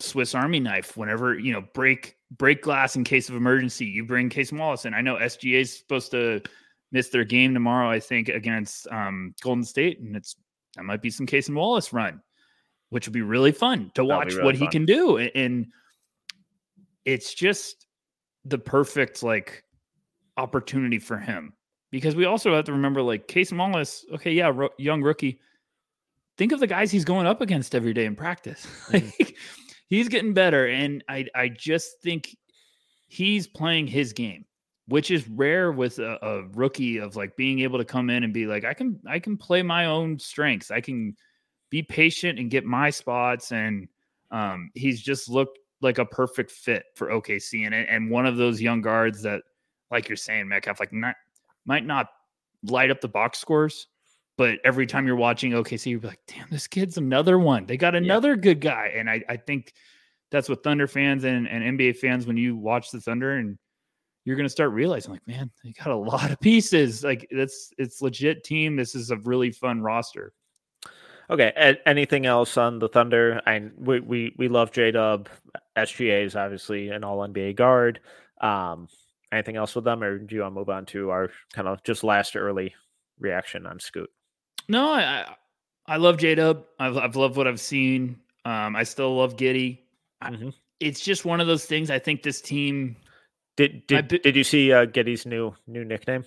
[0.00, 3.86] Swiss Army knife whenever, you know, break break glass in case of emergency.
[3.86, 6.42] You bring Cason Wallace and I know SGA is supposed to
[6.92, 10.00] miss their game tomorrow, I think, against um, Golden State.
[10.00, 10.36] And it's
[10.76, 12.20] that might be some Cason Wallace run,
[12.90, 14.66] which would be really fun to watch really what fun.
[14.66, 15.18] he can do.
[15.18, 15.68] And
[17.04, 17.86] it's just
[18.44, 19.64] the perfect like
[20.36, 21.52] opportunity for him
[21.90, 25.38] because we also have to remember like Cason Wallace, okay, yeah, ro- young rookie.
[26.36, 28.66] Think of the guys he's going up against every day in practice.
[28.90, 29.30] Mm-hmm.
[29.88, 32.36] he's getting better, and I I just think
[33.06, 34.44] he's playing his game,
[34.88, 38.34] which is rare with a, a rookie of like being able to come in and
[38.34, 40.72] be like, I can I can play my own strengths.
[40.72, 41.14] I can
[41.70, 43.86] be patient and get my spots, and
[44.32, 48.60] um, he's just looked like a perfect fit for OKC and and one of those
[48.60, 49.42] young guards that,
[49.90, 51.16] like you're saying, Metcalf, like not
[51.64, 52.08] might not
[52.62, 53.88] light up the box scores,
[54.36, 57.66] but every time you're watching OKC, you're like, damn, this kid's another one.
[57.66, 58.36] They got another yeah.
[58.40, 58.92] good guy.
[58.96, 59.72] And I, I think
[60.30, 63.56] that's what Thunder fans and, and NBA fans, when you watch the Thunder and
[64.24, 67.04] you're going to start realizing like, man, they got a lot of pieces.
[67.04, 68.74] Like that's, it's legit team.
[68.74, 70.32] This is a really fun roster.
[71.30, 71.52] Okay.
[71.56, 73.40] A- anything else on the Thunder?
[73.46, 75.28] I we we, we love J Dub.
[75.76, 78.00] SGA is obviously an All NBA guard.
[78.40, 78.88] Um,
[79.32, 81.82] anything else with them, or do you want to move on to our kind of
[81.82, 82.74] just last early
[83.18, 84.10] reaction on Scoot?
[84.68, 85.34] No, I
[85.86, 86.64] I love J Dub.
[86.78, 88.18] I've, I've loved what I've seen.
[88.44, 89.80] Um, I still love Giddey.
[90.22, 90.50] Mm-hmm.
[90.80, 91.90] it's just one of those things.
[91.90, 92.96] I think this team.
[93.56, 96.24] Did did, did you see uh, Giddey's new new nickname?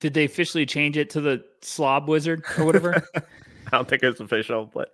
[0.00, 3.06] Did they officially change it to the Slob Wizard or whatever?
[3.72, 4.92] I don't think it's official, but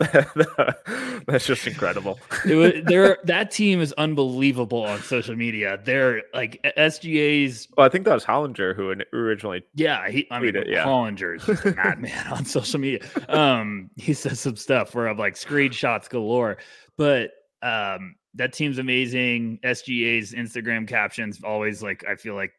[1.26, 2.18] that's just incredible.
[2.44, 5.78] Was, there, that team is unbelievable on social media.
[5.84, 7.68] They're like SGA's.
[7.76, 9.62] Well, I think that was Hollinger who originally.
[9.74, 10.84] Yeah, he, I mean, it, yeah.
[10.84, 13.00] Hollinger's madman on social media.
[13.28, 16.58] Um, he says some stuff where I'm like screenshots galore,
[16.96, 17.30] but
[17.62, 19.60] um, that team's amazing.
[19.62, 22.52] SGA's Instagram captions always like I feel like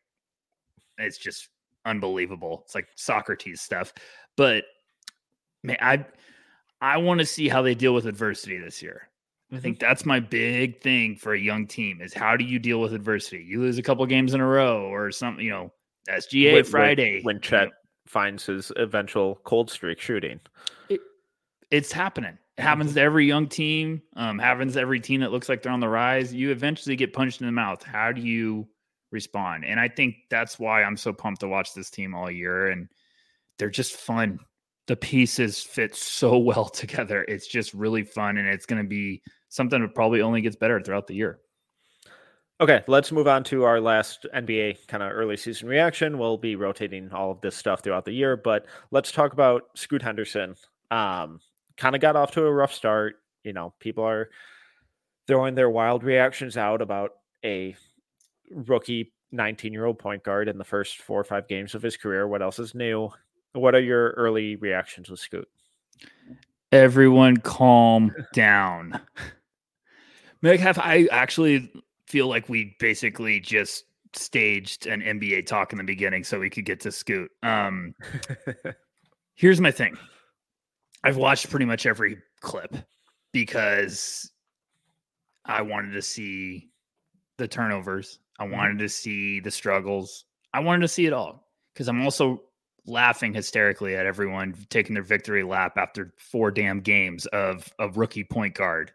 [0.98, 1.50] it's just
[1.86, 2.62] unbelievable.
[2.64, 3.94] It's like Socrates stuff,
[4.38, 4.64] but
[5.64, 6.06] man, I
[6.82, 9.10] I want to see how they deal with adversity this year.
[9.48, 9.56] Mm-hmm.
[9.58, 12.82] I think that's my big thing for a young team is how do you deal
[12.82, 13.44] with adversity?
[13.44, 15.72] You lose a couple games in a row or something, you know,
[16.10, 17.16] SGA when, Friday.
[17.18, 17.74] When, when Chet you know,
[18.08, 20.40] finds his eventual cold streak shooting.
[20.90, 21.02] It,
[21.70, 22.38] it's happening.
[22.58, 22.96] It happens mm-hmm.
[22.96, 24.02] to every young team.
[24.16, 26.34] Um, happens to every team that looks like they're on the rise.
[26.34, 27.84] You eventually get punched in the mouth.
[27.84, 28.68] How do you
[29.12, 29.66] respond?
[29.66, 32.68] And I think that's why I'm so pumped to watch this team all year.
[32.68, 32.88] And
[33.60, 34.40] they're just fun
[34.88, 37.24] the pieces fit so well together.
[37.24, 40.82] It's just really fun, and it's going to be something that probably only gets better
[40.82, 41.40] throughout the year.
[42.60, 46.20] Okay, let's move on to our last NBA kind of early season reaction.
[46.20, 50.04] We'll be rotating all of this stuff throughout the year, but let's talk about Scoot
[50.04, 50.56] Henderson.
[50.92, 51.40] Um,
[51.76, 53.16] kind of got off to a rough start.
[53.44, 54.30] You know, people are
[55.26, 57.14] throwing their wild reactions out about
[57.44, 57.76] a
[58.52, 61.98] rookie 19 year old point guard in the first four or five games of his
[61.98, 62.28] career.
[62.28, 63.10] What else is new?
[63.54, 65.48] What are your early reactions with Scoot?
[66.72, 69.00] Everyone calm down.
[70.42, 71.72] Metcalf, I actually
[72.08, 76.66] feel like we basically just staged an NBA talk in the beginning so we could
[76.66, 77.30] get to Scoot.
[77.44, 77.94] Um,
[79.36, 79.98] here's my thing
[81.04, 82.76] I've watched pretty much every clip
[83.34, 84.32] because
[85.46, 86.70] I wanted to see
[87.38, 88.20] the turnovers.
[88.40, 88.52] I Mhm.
[88.54, 90.26] wanted to see the struggles.
[90.54, 92.44] I wanted to see it all because I'm also
[92.88, 98.24] laughing hysterically at everyone taking their victory lap after four damn games of a rookie
[98.24, 98.92] point guard.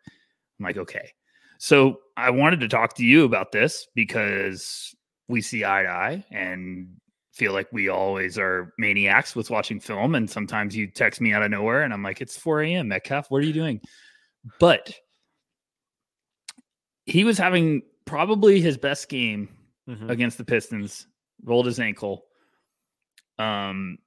[0.58, 1.12] I'm like, okay.
[1.58, 4.94] So I wanted to talk to you about this because
[5.28, 6.88] we see eye to eye and
[7.32, 10.14] feel like we always are maniacs with watching film.
[10.14, 12.88] And sometimes you text me out of nowhere and I'm like, it's 4 a.m.
[12.88, 13.30] Metcalf.
[13.30, 13.80] What are you doing?
[14.58, 14.94] But
[17.04, 19.48] he was having probably his best game
[19.88, 20.10] Mhm.
[20.10, 21.06] against the Pistons,
[21.44, 22.25] rolled his ankle.
[23.38, 23.98] Um,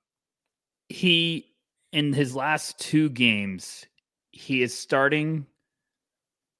[0.89, 1.45] he
[1.91, 3.85] in his last two games,
[4.31, 5.45] he is starting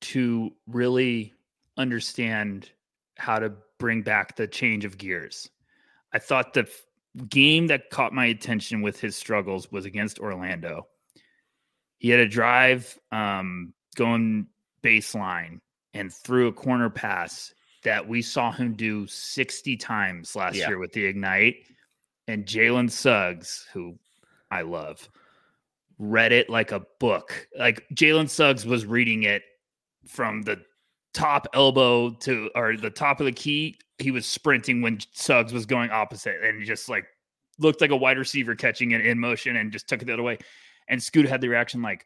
[0.02, 1.34] to really
[1.78, 2.70] understand
[3.18, 5.50] how to bring back the change of gears.
[6.14, 6.86] I thought the f-
[7.28, 10.88] game that caught my attention with his struggles was against Orlando.
[12.00, 14.48] He had a drive um, going
[14.82, 15.60] baseline
[15.94, 17.54] and threw a corner pass
[17.84, 20.70] that we saw him do 60 times last Yeah.
[20.70, 21.58] year with the Ignite.
[22.30, 23.98] And Jalen Suggs, who
[24.52, 25.10] I love,
[25.98, 27.48] read it like a book.
[27.58, 29.42] Like Jalen Suggs was reading it
[30.06, 30.62] from the
[31.12, 33.80] top elbow to or the top of the key.
[33.98, 37.06] He was sprinting when Suggs was going opposite and just like
[37.58, 40.22] looked like a wide receiver catching it in motion and just took it the other
[40.22, 40.38] way.
[40.88, 42.06] And Scoot had the reaction like,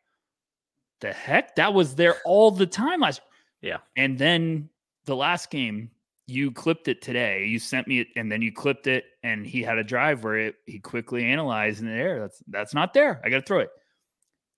[1.02, 1.54] the heck?
[1.58, 3.20] That was there all the time last.
[3.60, 3.80] Yeah.
[3.98, 4.70] And then
[5.04, 5.92] the last game,
[6.28, 7.46] you clipped it today.
[7.46, 10.38] You sent me it, and then you clipped it, and he had a drive where
[10.38, 12.20] it, he quickly analyzed in the air.
[12.20, 13.22] That's that's not there.
[13.24, 13.70] I got to throw it.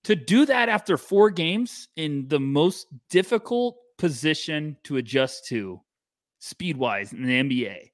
[0.06, 5.82] To do that after four games in the most difficult position to adjust to,
[6.40, 7.92] speed wise in the NBA,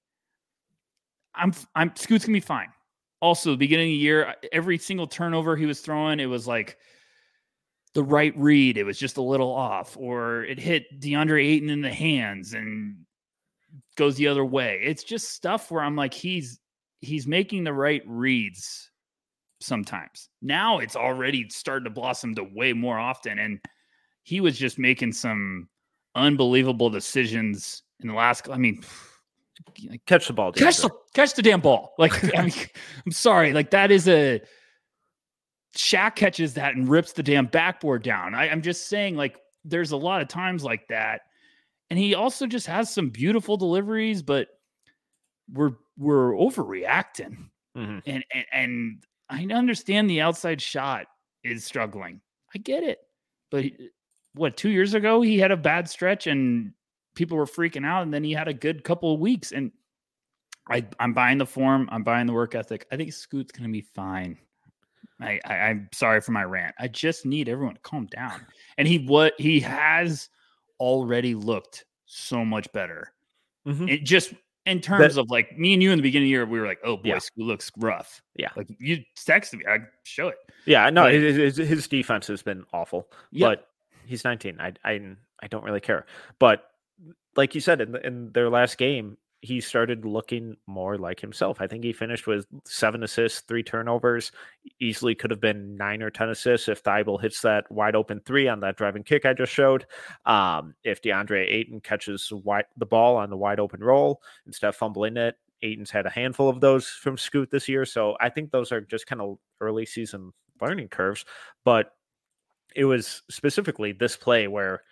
[1.33, 2.69] I'm I'm Scoot's gonna be fine.
[3.21, 6.77] Also, beginning of the year, every single turnover he was throwing, it was like
[7.93, 8.77] the right read.
[8.77, 12.97] It was just a little off, or it hit DeAndre Ayton in the hands and
[13.97, 14.79] goes the other way.
[14.83, 16.59] It's just stuff where I'm like, he's
[17.01, 18.89] he's making the right reads
[19.59, 20.29] sometimes.
[20.41, 23.39] Now it's already starting to blossom to way more often.
[23.39, 23.59] And
[24.23, 25.67] he was just making some
[26.15, 28.49] unbelievable decisions in the last.
[28.49, 28.83] I mean,
[30.05, 30.51] Catch the ball.
[30.51, 31.93] catch the catch the damn ball.
[31.97, 32.53] Like, I mean,
[33.05, 34.41] I'm sorry, like that is a
[35.75, 38.35] Shaq catches that and rips the damn backboard down.
[38.35, 41.21] I, I'm just saying, like, there's a lot of times like that,
[41.91, 44.47] and he also just has some beautiful deliveries, but
[45.53, 48.01] we're we're overreacting, Mhm.
[48.05, 51.05] and and, and I understand the outside shot
[51.43, 52.21] is struggling.
[52.55, 52.99] I get it,
[53.51, 53.65] but
[54.33, 56.73] what two years ago he had a bad stretch and
[57.15, 59.71] people were freaking out, and then he had a good couple of weeks, and
[60.69, 62.87] I I'm buying the form, I'm buying the work ethic.
[62.89, 64.37] I think Scoot's gonna be fine.
[65.19, 66.73] I, I I'm sorry for my rant.
[66.79, 68.45] I just need everyone to calm down.
[68.77, 70.29] And he what he has
[70.81, 73.13] already looked so much better.
[73.67, 73.89] Mhm.
[73.89, 74.33] It just
[74.65, 76.67] in terms of like me and you in the beginning of the year, we were
[76.67, 77.19] like, oh boy, Yeah.
[77.19, 78.21] Scoot looks rough.
[78.35, 78.49] Yeah.
[78.55, 80.37] Like you texted me, I show it.
[80.65, 83.49] Yeah, no, But- his, his defense has been awful, Yeah.
[83.49, 83.67] but
[84.05, 84.59] he's 19.
[84.59, 84.99] I I
[85.41, 86.05] I don't really care.
[86.39, 86.69] But
[87.35, 91.61] like you said in the, in their last game, he started looking more like himself.
[91.61, 94.31] I think he finished with seven assists, three turnovers.
[94.79, 98.47] Easily could have been nine or ten assists if Thybulle hits that wide open three
[98.47, 99.85] on that driving kick I just showed.
[100.25, 104.75] Um, if DeAndre Ayton catches wide, the ball on the wide open roll instead of
[104.75, 107.83] fumbling it, Ayton's had a handful of those from Scoot this year.
[107.85, 111.25] So I think those are just kind of early season learning curves.
[111.65, 111.93] But
[112.75, 114.83] it was specifically this play where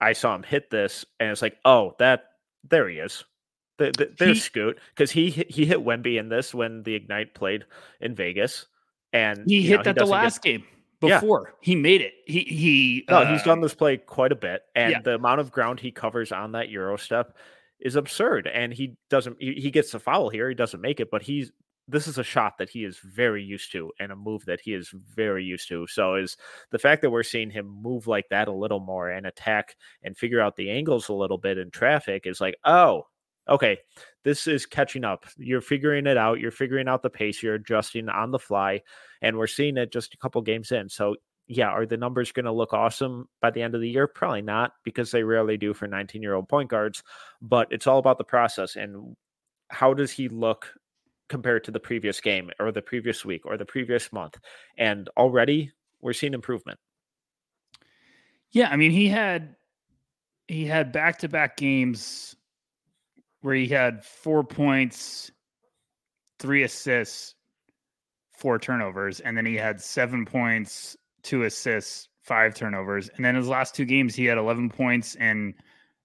[0.00, 2.24] I saw him hit this, and it's like, oh, that
[2.68, 3.24] there he is.
[3.80, 6.94] The, the, there's He- Scoot because he hit- he hit Wemby in this when the
[6.94, 7.64] Ignite played
[8.00, 8.66] in Vegas,
[9.12, 10.64] and He hit know, that the doesn't get- last game
[11.02, 11.18] Yeah.
[11.20, 11.54] before.
[11.62, 12.12] He made it.
[12.26, 15.00] He he No, he's uh, done this play quite a bit, and yeah.
[15.00, 17.36] the amount of ground he covers on that Euro step
[17.80, 18.46] is absurd.
[18.46, 19.38] And he doesn't.
[19.40, 20.48] He, he gets the foul here.
[20.50, 21.50] He doesn't make it, but he's.
[21.88, 24.74] This is a shot that he is very used to, and a move that he
[24.74, 25.88] is very used to.
[25.88, 26.36] So is
[26.70, 30.16] the fact that we're seeing him move like that a little more and attack and
[30.16, 33.06] figure out the angles a little bit in traffic is like, oh,
[33.50, 33.78] okay,
[34.24, 35.26] this is catching up.
[35.36, 36.40] You're figuring it out.
[36.40, 37.42] You're figuring out the pace.
[37.42, 38.82] You're adjusting on the fly,
[39.22, 40.88] and we're seeing it just a couple games in.
[40.88, 41.16] So
[41.52, 44.06] yeah, are the numbers going to look awesome by the end of the year?
[44.06, 47.02] Probably not, because they rarely do for 19 year old point guards.
[47.42, 49.16] But it's all about the process and
[49.68, 50.72] how does he look
[51.28, 54.38] compared to the previous game or the previous week or the previous month?
[54.78, 56.78] And already we're seeing improvement.
[58.52, 59.56] Yeah, I mean he had
[60.46, 62.36] he had back to back games
[63.40, 65.30] where he had four points,
[66.38, 67.34] three assists,
[68.38, 73.48] four turnovers, and then he had seven points, two assists, five turnovers, and then his
[73.48, 75.54] last two games he had eleven points and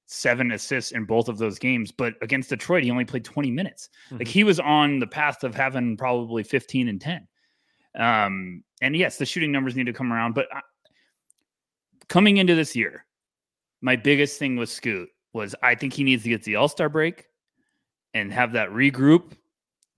[0.07, 1.91] seven assists in both of those games.
[1.91, 3.89] But against Detroit, he only played 20 minutes.
[4.07, 4.17] Mm-hmm.
[4.17, 7.27] Like he was on the path of having probably 15 and 10.
[7.97, 10.35] Um, and yes, the shooting numbers need to come around.
[10.35, 10.61] But I,
[12.07, 13.05] coming into this year,
[13.81, 16.89] my biggest thing was Scoot was I think he needs to get the All Star
[16.89, 17.27] break
[18.15, 19.33] and have that regroup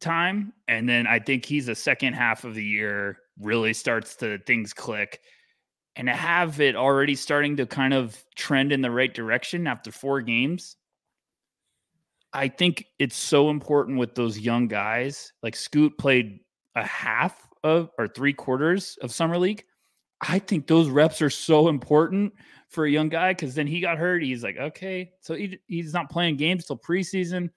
[0.02, 0.52] time.
[0.68, 4.74] And then I think he's the second half of the year really starts to things
[4.74, 5.22] click
[5.96, 9.92] and to have it already starting to kind of trend in the right direction after
[9.92, 10.76] four games.
[12.34, 15.32] I think it's so important with those young guys.
[15.44, 16.40] Like Scoot played
[16.76, 19.64] a half of or three quarters of summer league.
[20.22, 22.34] I think those reps are so important
[22.70, 24.24] for a young guy because then he got hurt.
[24.24, 27.50] He's like, okay, so he, he's not playing games till preseason.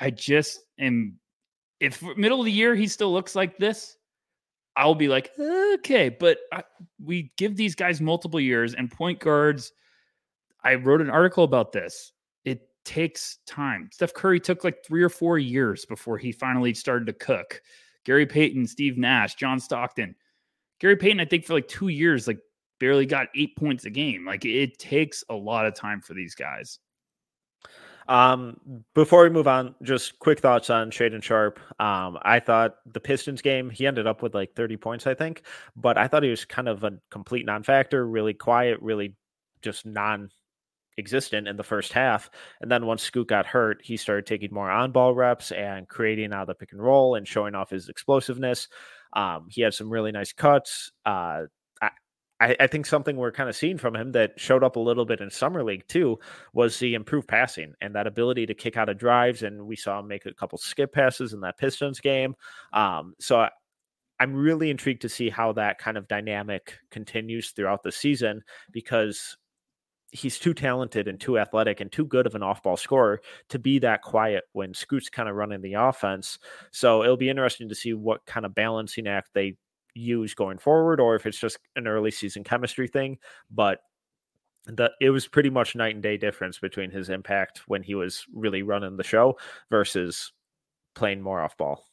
[0.00, 1.18] I just am.
[1.80, 3.98] If middle of the year he still looks like this,
[4.76, 6.62] I'll be like, okay, but I,
[7.02, 9.72] we give these guys multiple years and point guards.
[10.62, 12.12] I wrote an article about this.
[12.44, 13.90] It takes time.
[13.92, 17.60] Steph Curry took like three or four years before he finally started to cook.
[18.04, 20.14] Gary Payton, Steve Nash, John Stockton.
[20.80, 22.40] Gary Payton, I think for like two years, like
[22.84, 24.26] barely got eight points a game.
[24.26, 26.78] Like it takes a lot of time for these guys.
[28.06, 31.58] Um, before we move on, just quick thoughts on Shaedon Sharpe.
[31.80, 35.44] Um, I thought the Pistons game, he ended up with like 30 points, I think,
[35.74, 39.16] but I thought he was kind of a complete non factor, really quiet, really
[39.62, 40.28] just non
[40.98, 42.28] existent in the first half.
[42.60, 46.34] And then once Scoot got hurt, he started taking more on ball reps and creating
[46.34, 48.68] out of the pick and roll and showing off his explosiveness.
[49.14, 50.92] Um, he had some really nice cuts.
[51.06, 51.44] Uh,
[52.44, 55.06] I, I, think something we're kind of seeing from him that showed up a little
[55.06, 56.18] bit in summer league too
[56.52, 59.42] was the improved passing and that ability to kick out of drives.
[59.42, 62.34] And we saw him make a couple skip passes in that Pistons game.
[62.74, 63.50] Um, so I,
[64.20, 69.36] I'm really intrigued to see how that kind of dynamic continues throughout the season because
[70.12, 73.80] he's too talented and too athletic and too good of an off-ball scorer to be
[73.80, 76.38] that quiet when Scoot's kind of running the offense.
[76.72, 79.56] So it'll be interesting to see what kind of balancing act they
[79.94, 83.18] use going forward or if it's just an early season chemistry thing.
[83.50, 83.80] But
[84.66, 88.24] the it was pretty much night and day difference between his impact when he was
[88.32, 89.38] really running the show
[89.70, 90.32] versus
[90.94, 91.84] playing more off ball.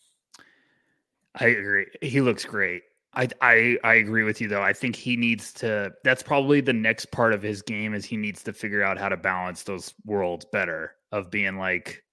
[1.36, 1.88] I agree.
[2.02, 2.84] He looks great.
[3.14, 4.62] I, I I agree with you though.
[4.62, 5.92] I think he needs to.
[6.04, 9.10] That's probably the next part of his game is he needs to figure out how
[9.10, 12.04] to balance those worlds better of being like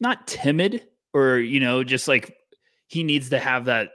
[0.00, 2.36] not timid or you know just like
[2.86, 3.90] he needs to have that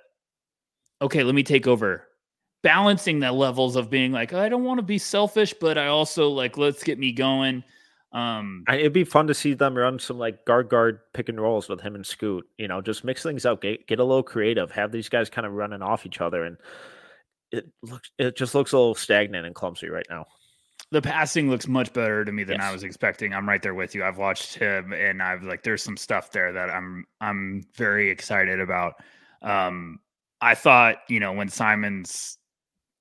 [1.02, 2.08] okay, let me take over.
[2.64, 6.30] Balancing the levels of being like, I don't want to be selfish, but I also
[6.30, 7.64] like, let's get me going.
[8.14, 11.70] Um, it'd be fun to see them run some like guard guard pick and rolls
[11.70, 12.46] with him and Scoot.
[12.58, 15.48] You know, just mix things up, get get a little creative, have these guys kind
[15.48, 16.58] of running off each other, and
[17.52, 20.26] it looks it just looks a little stagnant and clumsy right now.
[20.92, 22.66] The passing looks much better to me than yes.
[22.66, 23.34] I was expecting.
[23.34, 24.04] I'm right there with you.
[24.04, 28.60] I've watched him, and I've like, there's some stuff there that I'm I'm very excited
[28.60, 28.96] about.
[29.42, 30.00] Um,
[30.42, 32.38] I thought, you know, when Simons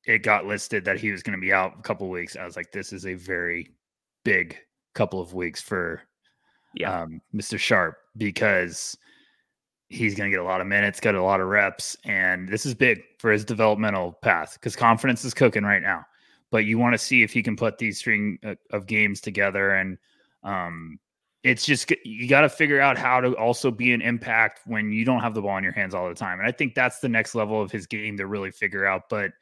[0.07, 2.57] it got listed that he was going to be out a couple weeks, I was
[2.57, 3.71] like, this is a very
[4.25, 4.57] big
[4.95, 6.03] couple of weeks for
[6.75, 7.03] yeah.
[7.03, 7.59] um, Mr.
[7.59, 8.97] Sharpe because
[9.89, 12.65] he's going to get a lot of minutes, got a lot of reps, and this
[12.65, 16.05] is big for his developmental path because confidence is cooking right now.
[16.51, 19.75] But you want to see if he can put these string uh, of games together
[19.75, 19.99] and
[20.43, 20.99] um,
[21.43, 25.05] it's just you got to figure out how to also be an impact when you
[25.05, 26.39] don't have the ball in your hands all the time.
[26.39, 29.09] And I think that's the next level of his game to really figure out.
[29.09, 29.33] But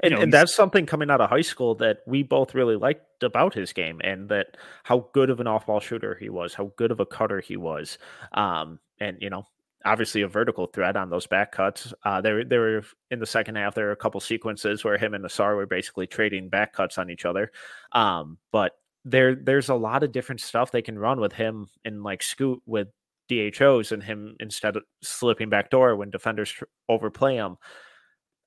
[0.00, 3.22] and, know, and that's something coming out of high school that we both really liked
[3.22, 6.90] about his game, and that how good of an off-ball shooter he was, how good
[6.90, 7.98] of a cutter he was,
[8.32, 9.46] um, and you know,
[9.84, 11.92] obviously a vertical threat on those back cuts.
[12.04, 15.14] Uh, there, there were in the second half, there were a couple sequences where him
[15.14, 17.50] and Ausar were basically trading back cuts on each other.
[17.92, 18.72] Um, but
[19.04, 22.62] there there's a lot of different stuff they can run with him and like scoot
[22.66, 22.88] with
[23.28, 26.54] DHOs and him instead of slipping back door when defenders
[26.88, 27.56] overplay him.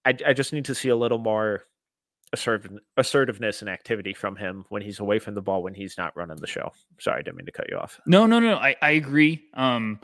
[0.06, 1.64] I, I just need to see a little more
[2.34, 6.16] assertive, assertiveness and activity from him when he's away from the ball when he's not
[6.16, 6.72] running the show.
[7.00, 8.00] Sorry, I didn't mean to cut you off.
[8.06, 8.56] No, no, no.
[8.56, 9.44] I, I agree.
[9.54, 10.00] Um,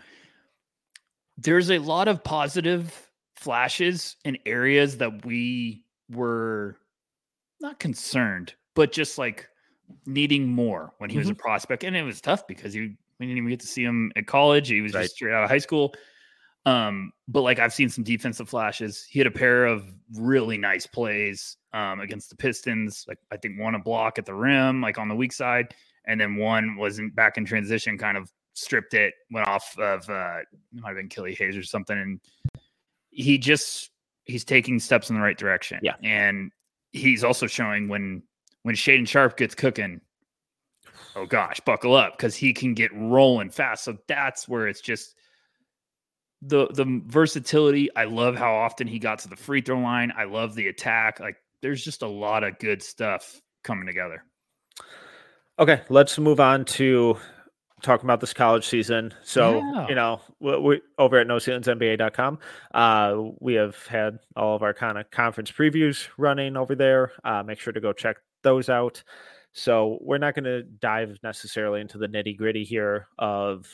[1.38, 6.78] there's a lot of positive flashes in areas that we were
[7.60, 9.48] not concerned, but just like
[10.06, 11.20] needing more when he mm-hmm.
[11.20, 11.40] was a mm-hmm.
[11.40, 14.28] prospect, and it was tough because he we didn't even get to see him at
[14.28, 14.70] college.
[14.70, 15.04] He was right.
[15.04, 15.94] just straight out of high school.
[16.66, 19.06] Um, but like I've seen some defensive flashes.
[19.10, 23.06] He had a pair of really nice plays um, against the Pistons.
[23.08, 25.74] Like I think one a block at the rim, like on the weak side,
[26.06, 30.10] and then one was not back in transition, kind of stripped it, went off of
[30.10, 32.20] uh, it might have been Killian Hayes or something, and
[33.10, 33.92] he just
[34.24, 35.80] he's taking steps in the right direction.
[35.82, 36.52] Yeah, and
[36.92, 38.24] he's also showing when
[38.64, 40.02] when Shaedon Sharpe gets cooking,
[41.16, 43.84] oh gosh, buckle up because he can get rolling fast.
[43.84, 45.16] So that's where it's just
[46.42, 47.94] the the versatility.
[47.96, 50.12] I love how often he got to the free throw line.
[50.18, 51.20] I love the attack.
[51.20, 54.24] Like there's just a lot of good stuff coming together.
[55.60, 57.18] Okay, let's move on to
[57.84, 59.14] talking about this college season.
[59.24, 59.88] So, yeah.
[59.88, 62.40] you know, we, we, over at NoCeilingsNBA.com,
[62.74, 67.12] uh, we have had all of our kind of conference previews running over there.
[67.24, 69.04] Uh, make sure to go check those out.
[69.54, 73.68] So, we're not going to dive necessarily into the nitty gritty here of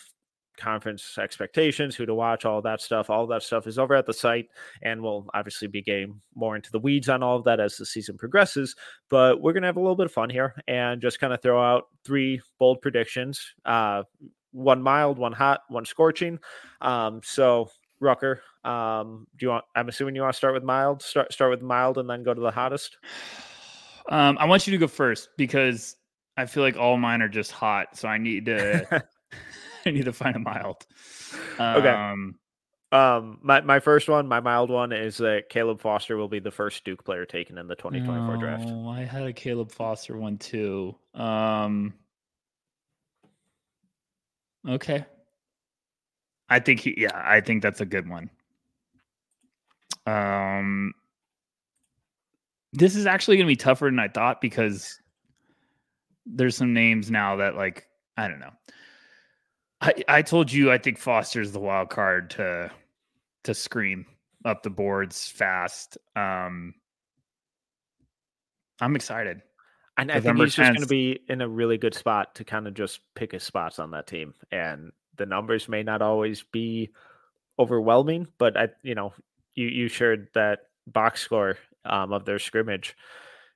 [0.59, 3.09] conference expectations, who to watch, all that stuff.
[3.09, 4.49] All that stuff is over at the site,
[4.83, 7.85] and we'll obviously be getting more into the weeds on all of that as the
[7.85, 8.75] season progresses.
[9.09, 11.63] But we're gonna have a little bit of fun here and just kind of throw
[11.63, 13.53] out three bold predictions.
[13.65, 14.03] Uh,
[14.51, 16.39] one mild, one hot, one scorching.
[16.81, 19.65] Um, so Rucker, um, do you want?
[19.75, 21.01] I'm assuming you want to start with mild.
[21.01, 22.97] Start start with mild, and then go to the hottest.
[24.09, 25.95] Um, I want you to go first because
[26.35, 29.05] I feel like all mine are just hot, so I need to
[29.85, 30.85] I need to find a mild.
[31.59, 31.89] Okay.
[31.89, 32.35] Um,
[32.91, 36.51] um, my, my first one, my mild one is that Caleb Foster will be the
[36.51, 38.67] first Duke player taken in the 2024 no, draft.
[38.67, 40.95] I had a Caleb Foster one too.
[41.13, 41.93] Um,
[44.67, 45.05] okay.
[46.49, 48.31] I think he, yeah, I think that's a good one.
[50.07, 50.93] Um,
[52.73, 54.99] this is actually going to be tougher than I thought because
[56.25, 58.51] there's some names now that like I don't know.
[59.81, 62.71] I, I told you I think Foster's the wild card to
[63.43, 64.05] to scream
[64.45, 65.97] up the boards fast.
[66.15, 66.75] Um,
[68.79, 69.41] I'm excited.
[69.97, 72.67] And I think he's just going to be in a really good spot to kind
[72.67, 74.33] of just pick his spots on that team.
[74.49, 76.91] And the numbers may not always be
[77.57, 79.13] overwhelming, but I, you know,
[79.55, 82.95] you you shared that box score um, of their scrimmage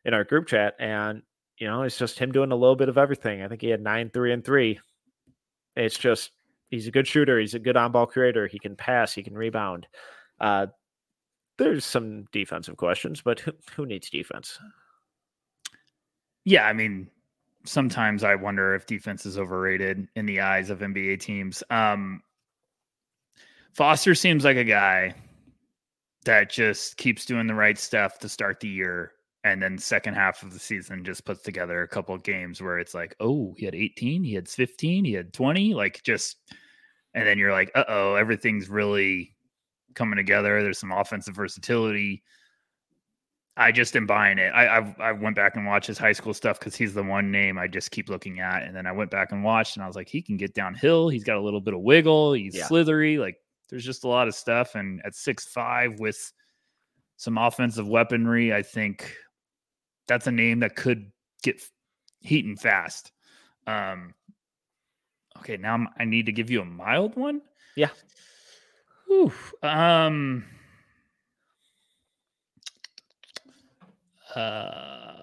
[0.05, 1.21] in our group chat, and
[1.57, 3.41] you know, it's just him doing a little bit of everything.
[3.41, 4.79] I think he had nine, three, and three
[5.75, 6.31] it's just
[6.69, 7.39] he's a good shooter.
[7.39, 8.47] He's a good on ball creator.
[8.47, 9.13] He can pass.
[9.13, 9.87] He can rebound.
[10.39, 10.67] Uh,
[11.57, 14.59] there's some defensive questions, but who, who needs defense?
[16.45, 17.09] Yeah, I mean,
[17.63, 21.63] sometimes I wonder if defense is overrated in the eyes of NBA teams.
[21.69, 22.21] Um,
[23.73, 25.15] Foster seems like a guy
[26.23, 29.13] that just keeps doing the right stuff to start the year
[29.43, 32.79] and then second half of the season just puts together a couple of games where
[32.79, 36.37] it's like, oh, he had 18, he had 15, he had 20, like just,
[37.13, 39.35] and then you're like, uh oh, everything's really
[39.95, 40.63] coming together.
[40.63, 42.23] There's some offensive versatility.
[43.55, 44.49] I just am buying it.
[44.49, 47.29] I I've, i went back and watched his high school stuff because he's the one
[47.29, 49.87] name I just keep looking at, and then I went back and watched, and I
[49.87, 51.09] was like, he can get downhill.
[51.09, 52.33] He's got a little bit of wiggle.
[52.33, 52.65] He's yeah.
[52.65, 53.19] slithery.
[53.19, 53.35] Like
[53.73, 56.31] there's just a lot of stuff, and at six five with
[57.17, 59.11] some offensive weaponry, I think
[60.07, 61.11] that's a name that could
[61.41, 61.59] get
[62.21, 63.11] heating fast.
[63.65, 64.13] Um,
[65.39, 67.41] okay, now I'm, i need to give you a mild one.
[67.75, 67.89] Yeah.
[69.11, 69.51] Oof.
[69.63, 70.45] Um.
[74.35, 75.13] Uh.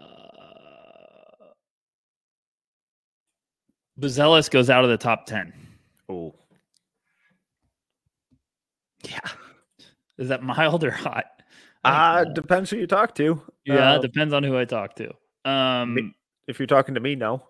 [4.00, 5.52] Buzelis goes out of the top ten.
[6.08, 6.34] Oh.
[9.10, 9.30] Yeah.
[10.18, 11.24] Is that mild or hot?
[11.82, 13.40] Uh depends who you talk to.
[13.64, 15.10] Yeah, uh, depends on who I talk to.
[15.50, 16.14] Um
[16.46, 17.48] if you're talking to me, no.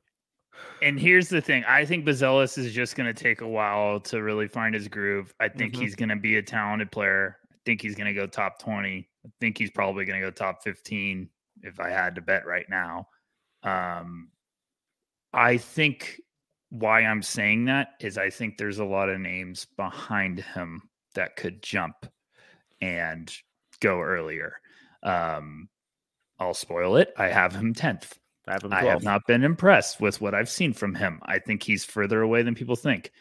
[0.82, 1.64] and here's the thing.
[1.66, 5.32] I think Buzelis is just gonna take a while to really find his groove.
[5.38, 5.82] I think mm-hmm.
[5.82, 7.36] he's gonna be a talented player.
[7.52, 9.08] I think he's gonna go top 20.
[9.24, 11.28] I think he's probably gonna go top 15
[11.62, 13.06] if I had to bet right now.
[13.62, 14.30] Um
[15.32, 16.20] I think
[16.70, 20.82] why I'm saying that is I think there's a lot of names behind him
[21.14, 22.06] that could jump
[22.80, 23.32] and
[23.80, 24.60] go earlier.
[25.02, 25.68] Um,
[26.38, 27.12] I'll spoil it.
[27.16, 28.12] I have him 10th.
[28.46, 28.72] I have, him.
[28.72, 31.20] I have not been impressed with what I've seen from him.
[31.24, 33.12] I think he's further away than people think.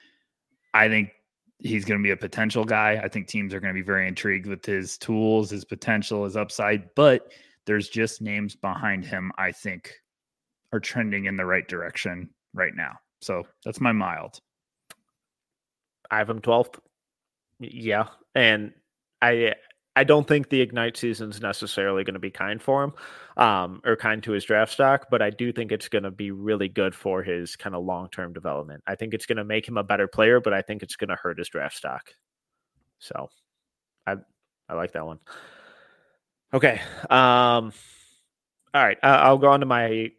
[0.74, 1.12] I think
[1.60, 3.02] he's going to be a potential guy.
[3.04, 6.38] I think teams are going to be very intrigued with his tools, his potential, his
[6.38, 7.32] upside, but
[7.66, 9.94] there's just names behind him I think
[10.72, 12.94] are trending in the right direction right now.
[13.22, 14.40] So that's my mild.
[16.10, 16.80] I have him 12th.
[17.60, 18.08] Yeah.
[18.36, 18.74] And
[19.22, 19.56] I
[19.98, 22.94] I don't think the Ignite season is necessarily going to be kind for him,
[23.36, 26.30] um, or kind to his draft stock, but I do think it's going to be
[26.30, 28.84] really good for his kind of long term development.
[28.86, 31.08] I think it's going to make him a better player, but I think it's going
[31.08, 32.12] to hurt his draft stock.
[33.00, 33.30] So,
[34.06, 34.18] I
[34.70, 35.18] I like that one.
[36.54, 36.80] Okay.
[37.10, 37.74] Um.
[38.76, 39.00] All right.
[39.02, 40.12] I'll go on to my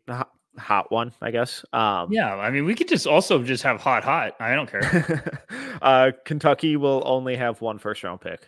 [0.59, 1.65] hot one, I guess.
[1.73, 4.35] Um, yeah, I mean, we could just also just have hot, hot.
[4.41, 5.41] I don't care.
[5.83, 8.41] uh, Kentucky will only have one first round pick.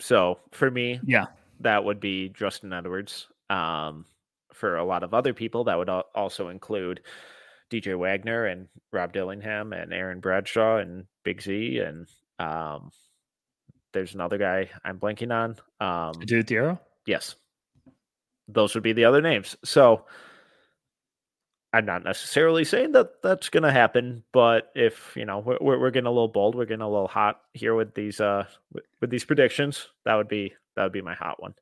[0.00, 1.26] So for me, yeah,
[1.60, 3.28] that would be Justin Edwards.
[3.48, 4.06] Um,
[4.52, 7.00] for a lot of other people, that would also include
[7.70, 12.06] DJ Wagner and Rob Dillingham and Aaron Bradshaw and Big Z and
[12.38, 12.90] um,
[13.92, 15.50] there's another guy I'm blanking on.
[15.80, 16.78] Um, Adou Thiero?
[17.06, 17.36] Yes,
[18.48, 19.56] those would be the other names.
[19.64, 20.04] So
[21.72, 25.90] I'm not necessarily saying that that's going to happen, but if you know we're, we're
[25.90, 29.10] getting a little bold, we're getting a little hot here with these uh with, with
[29.10, 29.88] these predictions.
[30.04, 31.54] That would be that would be my hot one.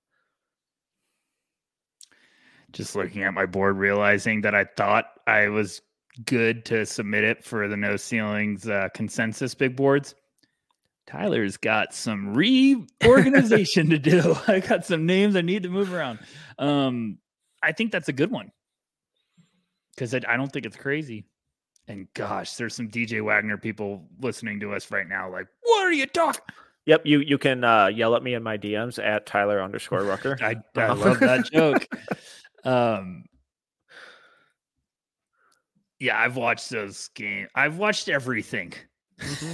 [2.72, 5.80] Just looking at my board, realizing that I thought I was
[6.26, 10.14] good to submit it for the no ceilings uh, consensus big boards.
[11.06, 14.36] Tyler's got some reorganization to do.
[14.48, 16.20] I got some names I need to move around.
[16.58, 17.18] Um,
[17.62, 18.52] I think that's a good one
[19.94, 21.24] because I, I don't think it's crazy.
[21.88, 25.30] And gosh, there's some DJ Wagner people listening to us right now.
[25.30, 26.42] Like, what are you talking?
[26.86, 30.36] Yep, you you can uh, yell at me in my DMs at Tyler underscore Rucker.
[30.42, 31.86] I, I love that joke.
[32.64, 33.24] Um,
[36.00, 37.48] yeah, I've watched those games.
[37.54, 38.74] I've watched everything.
[39.20, 39.52] Mm-hmm.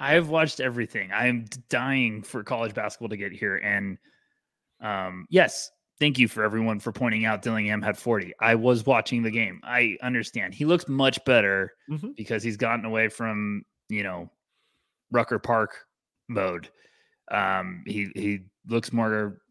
[0.00, 1.10] I've watched everything.
[1.12, 3.56] I'm dying for college basketball to get here.
[3.56, 3.98] And
[4.80, 5.70] um, yes,
[6.00, 8.32] thank you for everyone for pointing out Dillingham had 40.
[8.40, 9.60] I was watching the game.
[9.62, 10.54] I understand.
[10.54, 12.12] He looks much better mm-hmm.
[12.16, 14.30] because he's gotten away from, you know,
[15.12, 15.84] Rucker Park
[16.28, 16.70] mode.
[17.30, 19.42] Um, he he looks more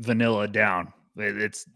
[0.00, 0.92] vanilla down.
[1.16, 1.66] It's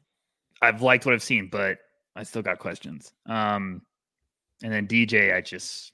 [0.61, 1.79] I've liked what I've seen, but
[2.15, 3.13] I still got questions.
[3.27, 3.83] Um,
[4.63, 5.93] and then DJ, I just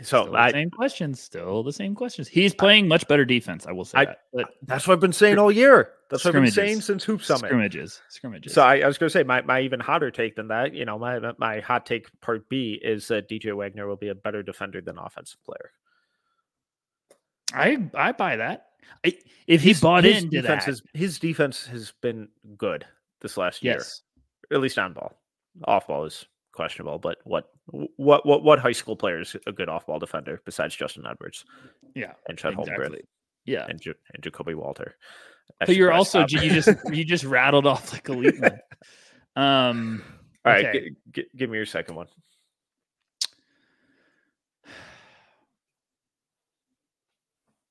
[0.00, 2.26] so I, same questions, still the same questions.
[2.26, 3.66] He's playing much better defense.
[3.66, 4.18] I will say I, that.
[4.32, 5.90] But that's what I've been saying all year.
[6.08, 7.48] That's what I've been saying since Hoop Summit.
[7.48, 8.54] Scrimmages, scrimmages.
[8.54, 10.74] So I, I was going to say my, my even hotter take than that.
[10.74, 14.14] You know, my my hot take part B is that DJ Wagner will be a
[14.14, 15.70] better defender than offensive player.
[17.52, 18.66] I I buy that.
[19.04, 19.16] I,
[19.46, 22.86] if he bought his into defense that, has, his defense has been good
[23.20, 24.02] this last year, yes.
[24.50, 25.18] at least on ball.
[25.64, 27.50] Off ball is questionable, but what
[27.96, 31.44] what what what high school player is a good off ball defender besides Justin Edwards?
[31.94, 32.86] Yeah, and Chet exactly.
[32.86, 33.00] Holmgren.
[33.44, 33.80] Yeah, and,
[34.14, 34.96] and Ja'Kobe Walter.
[35.58, 38.58] but you're also you just you just rattled off like elite one.
[39.36, 40.02] Um.
[40.44, 40.90] All right, okay.
[40.90, 42.06] g- g- give me your second one.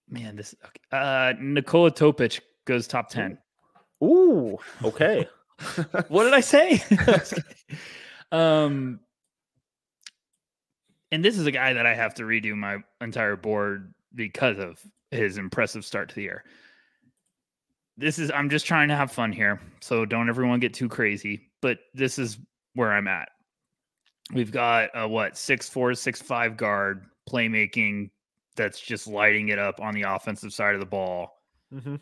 [0.09, 0.81] Man, this okay.
[0.91, 3.37] uh Nikola Topic goes top ten.
[4.03, 5.27] Ooh, okay.
[6.07, 6.81] what did I say?
[8.31, 8.99] Um,
[11.11, 14.79] and this is a guy that I have to redo my entire board because of
[15.11, 16.43] his impressive start to the year.
[17.97, 21.49] This is I'm just trying to have fun here, so don't everyone get too crazy.
[21.61, 22.37] But this is
[22.73, 23.29] where I'm at.
[24.33, 28.09] We've got a what six four six five guard playmaking
[28.55, 31.41] that's just lighting it up on the offensive side of the ball.
[31.73, 31.95] Mm-hmm.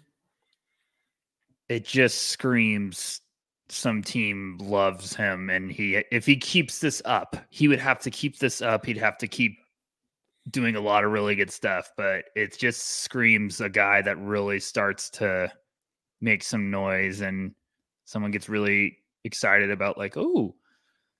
[1.68, 3.22] It just screams
[3.70, 8.10] some team loves him and he if he keeps this up he would have to
[8.10, 8.86] keep this up.
[8.86, 9.58] He'd have to keep
[10.50, 14.60] doing a lot of really good stuff but it just screams a guy that really
[14.60, 15.52] starts to
[16.22, 17.54] make some noise and
[18.06, 20.56] someone gets really excited about like oh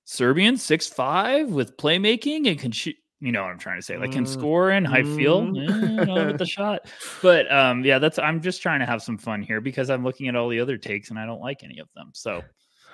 [0.06, 3.98] serbian six five with playmaking and can shoot you know what I'm trying to say.
[3.98, 6.08] Like can score in high field mm.
[6.08, 6.88] eh, with the shot.
[7.22, 10.28] But um, yeah, that's I'm just trying to have some fun here because I'm looking
[10.28, 12.12] at all the other takes and I don't like any of them.
[12.14, 12.42] So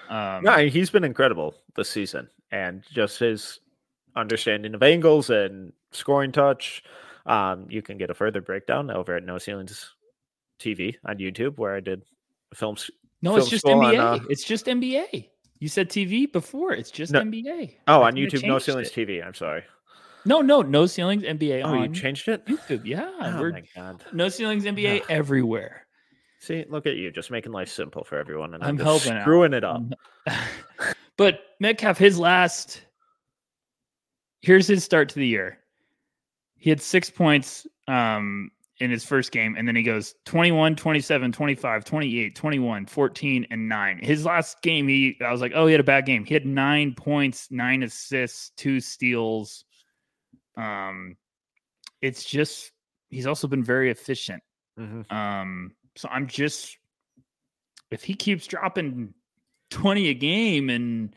[0.09, 3.59] um, no, he's been incredible this season, and just his
[4.15, 6.83] understanding of angles and scoring touch.
[7.25, 9.93] Um, you can get a further breakdown over at No Ceilings
[10.59, 12.03] TV on YouTube, where I did
[12.53, 12.89] films.
[13.21, 13.99] No, film it's just NBA.
[13.99, 15.29] On, uh, it's just NBA.
[15.59, 16.73] You said TV before.
[16.73, 17.77] It's just no, NBA.
[17.87, 19.07] Oh, on YouTube, No Ceilings it.
[19.07, 19.25] TV.
[19.25, 19.63] I'm sorry.
[20.25, 21.63] No, no, no ceilings NBA.
[21.63, 22.45] Oh, you changed it?
[22.45, 22.85] YouTube.
[22.85, 23.11] Yeah.
[23.21, 24.03] Oh my god.
[24.11, 25.85] No ceilings NBA everywhere.
[26.39, 29.53] See, look at you, just making life simple for everyone, and I'm, I'm helping screwing
[29.53, 29.57] out.
[29.57, 29.81] it up.
[31.17, 32.81] but Metcalf, his last,
[34.41, 35.59] here's his start to the year.
[36.57, 41.31] He had six points um, in his first game, and then he goes 21, 27,
[41.31, 43.99] 25, 28, 21, 14, and nine.
[44.01, 46.25] His last game, he I was like, oh, he had a bad game.
[46.25, 49.64] He had nine points, nine assists, two steals
[50.57, 51.15] um,
[52.01, 52.71] it's just
[53.09, 54.43] he's also been very efficient.
[54.79, 55.15] Mm-hmm.
[55.15, 56.77] Um, so I'm just
[57.91, 59.13] if he keeps dropping
[59.71, 61.15] 20 a game and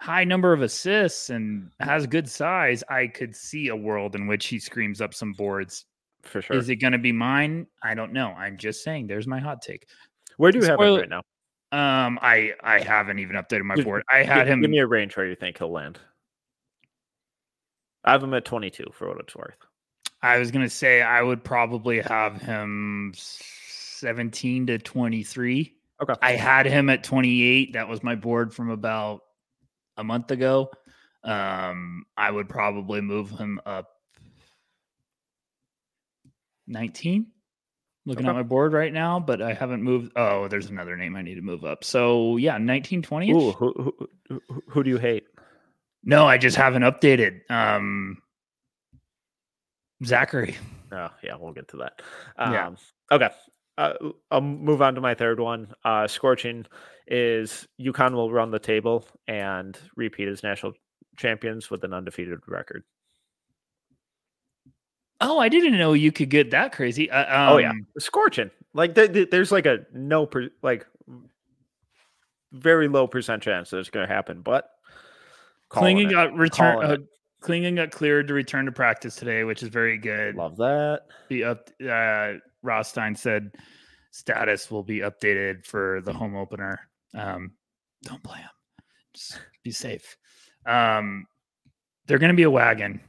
[0.00, 4.46] high number of assists and has good size, I could see a world in which
[4.46, 5.86] he screams up some boards.
[6.22, 6.56] For sure.
[6.56, 7.66] Is it going to be mine?
[7.82, 8.28] I don't know.
[8.28, 9.08] I'm just saying.
[9.08, 9.88] There's my hot take.
[10.36, 11.22] Where do you Spoiler, have him right
[11.72, 12.06] now?
[12.06, 14.04] Um, I I haven't even updated my board.
[14.12, 14.60] I had give, him.
[14.60, 15.98] Give me a range where you think he'll land.
[18.04, 19.56] I have him at 22 for what it's worth.
[20.22, 25.74] I was going to say I would probably have him 17 to 23.
[26.02, 26.14] Okay.
[26.20, 27.74] I had him at 28.
[27.74, 29.22] That was my board from about
[29.96, 30.70] a month ago.
[31.24, 33.90] Um, I would probably move him up
[36.66, 37.26] 19.
[38.04, 40.12] Looking at my board right now, but I haven't moved.
[40.16, 41.84] Oh, there's another name I need to move up.
[41.84, 43.30] So yeah, 1920.
[43.30, 45.24] Ooh, who, who, who, who do you hate?
[46.04, 47.48] No, I just haven't updated.
[47.50, 48.18] Um,
[50.04, 50.56] Zaccharie.
[50.90, 52.02] Oh, yeah, we'll get to that.
[52.38, 52.66] Yeah.
[52.66, 52.76] Um,
[53.10, 53.30] okay.
[53.78, 53.94] Uh,
[54.30, 55.72] I'll move on to my third one.
[55.84, 56.66] Uh, Scorching
[57.06, 60.74] is UConn will run the table and repeat as national
[61.16, 62.84] champions with an undefeated record.
[65.20, 67.10] Oh, I didn't know you could get that crazy.
[67.10, 68.50] Uh, um, oh yeah, Scorching.
[68.74, 70.86] Like th- th- there's like a no per- like
[72.52, 74.68] very low percent chance that it's going to happen, but
[75.76, 76.10] it.
[76.10, 76.80] got returned.
[76.80, 77.00] Calling Uh, it.
[77.42, 80.36] Clingan got cleared to return to practice today, which is very good.
[80.36, 81.02] love that.
[81.28, 81.68] Be up.
[81.84, 83.50] Uh, Rothstein said
[84.12, 86.78] status will be updated for the home opener.
[87.16, 87.52] Um,
[88.04, 88.48] don't play him.
[89.14, 90.16] Just be safe.
[90.66, 91.26] Um,
[92.06, 93.00] they're going to be a wagon.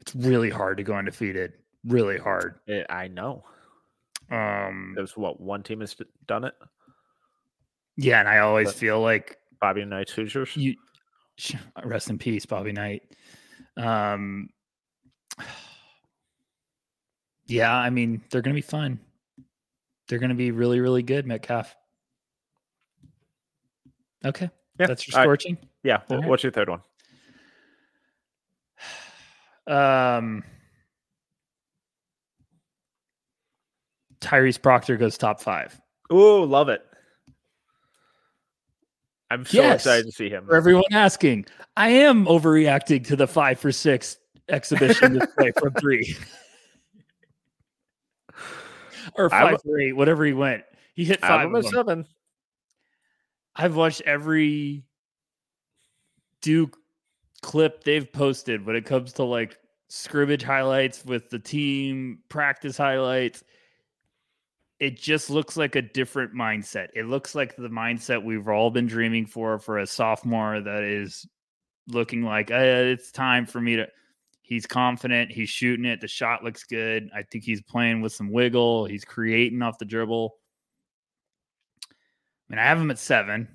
[0.00, 1.54] It's really hard to go undefeated.
[1.86, 2.56] Really hard.
[2.68, 3.44] Eh, I know.
[4.30, 5.96] Um, There's what one team has
[6.26, 6.54] done it.
[7.96, 10.56] yeah, and I always But- feel like Bobby Knight's Hoosiers.
[10.56, 10.76] you
[11.84, 13.02] rest in peace, Bobby Knight.
[13.76, 14.48] Um,
[17.46, 18.98] yeah, I mean they're going to be fun.
[20.08, 21.74] They're going to be really, really good, Metcalf.
[24.24, 25.24] Okay, Yeah, that's your all right.
[25.26, 25.58] scorching.
[25.82, 26.00] Yeah.
[26.10, 26.28] Alright.
[26.28, 26.80] What's your third one?
[29.64, 30.42] Um,
[34.20, 35.80] Tyrese Proctor goes top five.
[36.12, 36.84] Ooh, love it.
[39.32, 39.76] I'm so Yes.
[39.76, 40.44] excited to see him.
[40.44, 44.18] For everyone asking, I am overreacting to the five for six
[44.50, 46.14] exhibition display from three.
[49.14, 50.64] or I'm- five for eight, whatever he went.
[50.94, 51.30] He hit five.
[51.30, 51.74] have him of at them.
[51.74, 52.06] seven.
[53.56, 54.84] I've watched every
[56.42, 56.76] Duke
[57.40, 59.56] clip they've posted when it comes to like
[59.88, 63.44] scrimmage highlights with the team, practice highlights.
[64.82, 66.88] It just looks like a different mindset.
[66.96, 71.24] It looks like the mindset we've all been dreaming for for a sophomore that is
[71.86, 73.86] looking like "Eh, it's time for me to.
[74.40, 75.30] He's confident.
[75.30, 76.00] He's shooting it.
[76.00, 77.10] The shot looks good.
[77.14, 78.86] I think he's playing with some wiggle.
[78.86, 80.34] He's creating off the dribble.
[81.88, 81.94] I
[82.48, 83.46] mean, I have him at seven.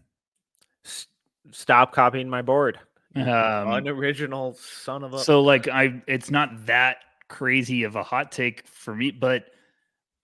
[1.51, 2.79] Stop copying my board.
[3.17, 5.19] Um, Unoriginal son of a.
[5.19, 9.49] so like I it's not that crazy of a hot take for me, but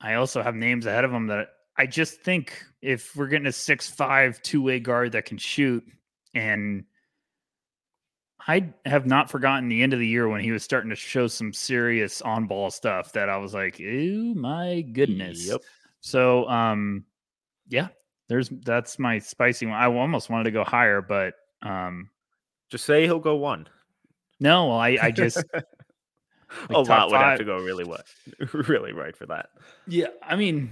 [0.03, 1.47] I also have names ahead of him that
[1.77, 5.83] I just think if we're getting a six five two way guard that can shoot
[6.35, 6.83] and
[8.45, 11.27] I have not forgotten the end of the year when he was starting to show
[11.27, 15.47] some serious on ball stuff that I was like, oh my goodness.
[15.47, 15.61] Yep.
[16.01, 17.05] So um
[17.69, 17.87] yeah,
[18.27, 19.75] there's that's my spicy one.
[19.75, 22.09] I almost wanted to go higher, but um
[22.69, 23.69] Just say he'll go one.
[24.41, 25.41] no, well, I I just
[26.69, 28.05] a top lot would have to go really what,
[28.53, 29.49] really right for that.
[29.87, 30.71] Yeah, I mean,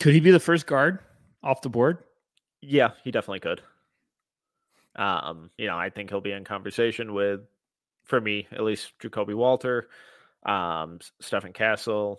[0.00, 0.98] could he be the first guard
[1.42, 1.98] off the board?
[2.60, 3.62] Yeah, he definitely could.
[4.96, 7.40] Um, you know, I think he'll be in conversation with,
[8.04, 9.88] for me at least, Ja'Kobe Walter,
[10.44, 12.18] um, Stephen Castle,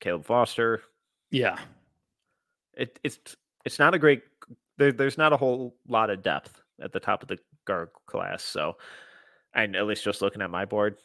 [0.00, 0.82] Caleb Foster.
[1.30, 1.58] Yeah,
[2.74, 3.18] It, it's
[3.64, 4.22] it's not a great.
[4.78, 8.42] There, there's not a whole lot of depth at the top of the guard class.
[8.42, 8.76] So,
[9.54, 10.96] and at least just looking at my board,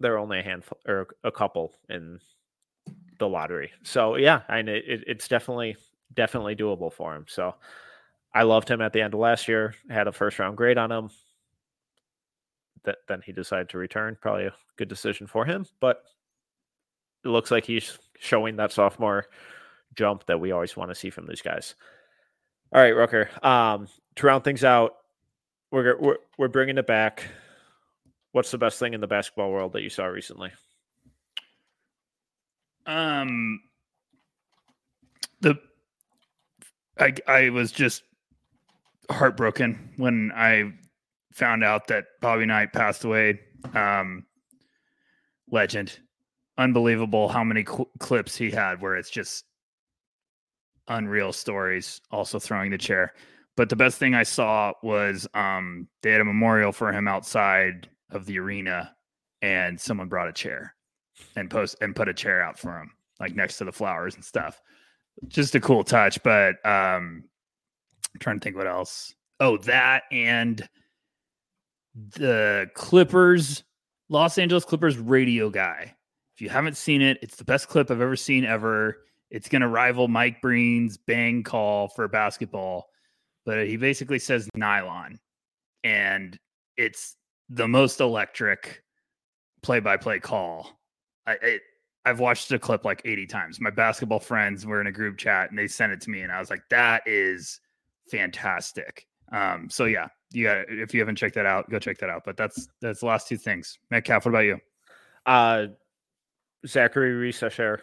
[0.00, 2.20] there are only a handful or a couple in
[3.18, 3.70] the lottery.
[3.82, 5.76] So yeah, and it, it, it's definitely
[6.14, 7.24] definitely doable for him.
[7.28, 7.54] So
[8.34, 9.74] I loved him at the end of last year.
[9.88, 11.10] Had a first round grade on him.
[12.84, 14.16] That then he decided to return.
[14.20, 16.02] Probably a good decision for him, but
[17.24, 19.26] it looks like he's showing that sophomore
[19.94, 21.74] jump that we always want to see from these guys.
[22.72, 23.28] All right, Rucker.
[23.42, 24.94] Um, to round things out,
[25.72, 27.24] we're we're we're bringing it back.
[28.30, 30.52] What's the best thing in the basketball world that you saw recently?
[32.86, 33.60] um,
[35.40, 35.56] the
[36.98, 38.02] I I was just
[39.10, 40.72] heartbroken when I
[41.32, 43.40] found out that Bobby Knight passed away.
[43.74, 44.26] Um,
[45.50, 45.98] legend,
[46.58, 49.44] unbelievable how many cl- clips he had where it's just
[50.88, 52.00] unreal stories.
[52.10, 53.14] Also throwing the chair.
[53.56, 57.88] But the best thing I saw was um, they had a memorial for him outside
[58.10, 58.94] of the arena,
[59.42, 60.74] and someone brought a chair
[61.36, 62.90] and post and put a chair out for him,
[63.20, 64.60] like next to the flowers and stuff.
[65.28, 66.22] Just a cool touch.
[66.22, 67.24] But um,
[68.14, 69.14] I'm trying to think what else.
[69.40, 70.66] Oh, that and
[71.94, 73.64] the Clippers,
[74.08, 75.94] Los Angeles Clippers radio guy
[76.34, 78.98] If you haven't seen it, it's the best clip I've ever seen ever.
[79.30, 82.86] It's going to rival Mike Breen's bang call for basketball,
[83.44, 85.18] but he basically says nylon,
[85.84, 86.38] and
[86.76, 87.16] it's
[87.48, 88.82] the most electric
[89.62, 90.80] play-by-play call.
[91.26, 91.62] I, it,
[92.04, 93.60] I've watched the clip like 80 times.
[93.60, 96.32] My basketball friends were in a group chat and they sent it to me, and
[96.32, 97.60] I was like, "That is
[98.10, 102.10] fantastic." Um, so yeah, you got if you haven't checked that out, go check that
[102.10, 102.22] out.
[102.24, 103.78] But that's that's the last two things.
[103.90, 104.58] Metcalf, what about you?
[105.26, 105.66] Uh,
[106.66, 107.78] Zaccharie Risacher.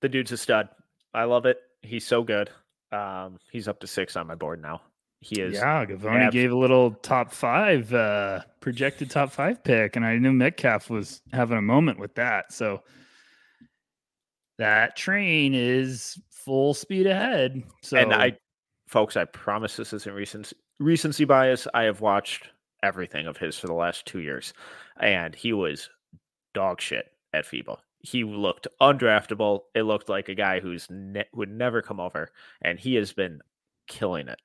[0.00, 0.68] The dude's a stud.
[1.14, 1.58] I love it.
[1.82, 2.50] He's so good.
[2.92, 4.82] Um, he's up to six on my board now.
[5.20, 5.54] He is.
[5.54, 10.32] Yeah, Givony gave a little top five, uh, projected top five pick, and I knew
[10.32, 12.52] Metcalf was having a moment with that.
[12.52, 12.82] So
[14.58, 17.62] that train is full speed ahead.
[17.82, 18.36] So, and I,
[18.88, 21.68] folks, I promise this isn't recency recency bias.
[21.72, 22.48] I have watched
[22.82, 24.52] everything of his for the last two years,
[24.98, 25.88] and he was
[26.52, 29.60] dog shit at FIBA he looked undraftable.
[29.74, 32.30] It looked like a guy who's ne- would never come over,
[32.60, 33.40] and he has been
[33.86, 34.40] killing it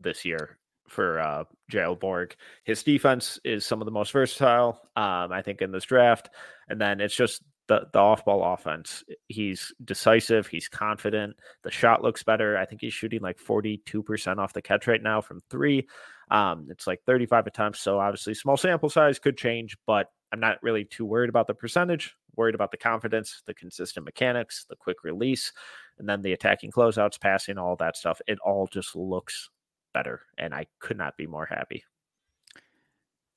[0.00, 2.34] this year for uh, JL Bourg.
[2.64, 6.30] His defense is some of the most versatile, um, I think, in this draft.
[6.68, 9.04] And then it's just the the off ball offense.
[9.28, 10.46] He's decisive.
[10.46, 11.36] He's confident.
[11.62, 12.56] The shot looks better.
[12.56, 15.88] I think he's shooting like forty two percent off the catch right now from three.
[16.30, 17.80] Um, it's like thirty five attempts.
[17.80, 21.54] So obviously, small sample size could change, but I'm not really too worried about the
[21.54, 25.52] percentage worried about the confidence, the consistent mechanics, the quick release,
[25.98, 28.20] and then the attacking closeouts, passing, all that stuff.
[28.26, 29.50] It all just looks
[29.94, 31.84] better, and I could not be more happy.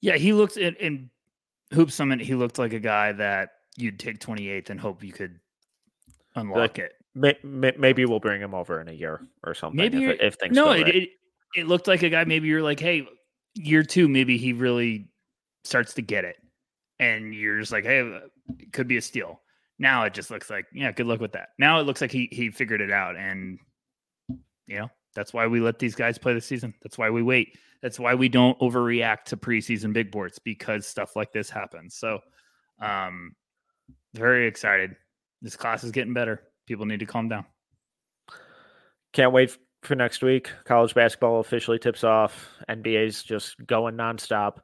[0.02, 1.10] Yeah, he looked in, in
[1.74, 2.22] Hoop Summit.
[2.22, 5.40] He looked like a guy that you'd take 28th and hope you could
[6.36, 6.94] unlock like, it.
[7.16, 9.78] May, may, maybe we'll bring him over in a year or something.
[9.78, 10.96] Maybe if, if things no, it, right.
[10.96, 11.10] it,
[11.56, 12.24] it looked like a guy.
[12.24, 13.08] Maybe you're like, hey,
[13.56, 15.10] year two, maybe he really
[15.64, 16.38] starts to get it
[17.00, 18.20] and you're just like, hey,
[18.72, 19.42] could be a steal.
[19.78, 21.50] Now it just looks like, yeah, good luck with that.
[21.58, 23.58] Now it looks like he he figured it out, and
[24.68, 26.74] you know that's why we let these guys play the season.
[26.84, 27.58] That's why we wait.
[27.82, 31.96] That's why we don't overreact to preseason big boards because stuff like this happens.
[31.96, 32.20] So,
[32.82, 33.36] um,
[34.14, 34.96] very excited.
[35.42, 36.42] This class is getting better.
[36.68, 37.46] People need to calm down.
[39.14, 40.52] Can't wait for next week.
[40.66, 42.50] College basketball officially tips off.
[42.70, 44.58] NBA's just going nonstop.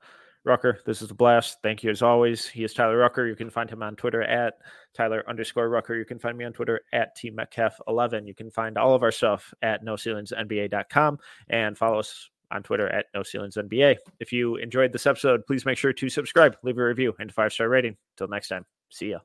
[0.45, 1.57] Rucker, this is a blast.
[1.63, 2.47] Thank you as always.
[2.47, 3.25] He is Tyler Rucker.
[3.27, 4.55] You can find him on Twitter at
[4.93, 5.95] Tyler underscore Rucker.
[5.95, 8.27] You can find me on Twitter at T Metcalf11.
[8.27, 11.17] You can find all of our stuff at NoCeilingsNBA.com
[11.49, 13.97] and follow us on Twitter at NoCeilingsNBA.
[14.19, 17.51] If you enjoyed this episode, please make sure to subscribe, leave a review, and five
[17.51, 17.97] star rating.
[18.13, 19.19] Until next time, see ya.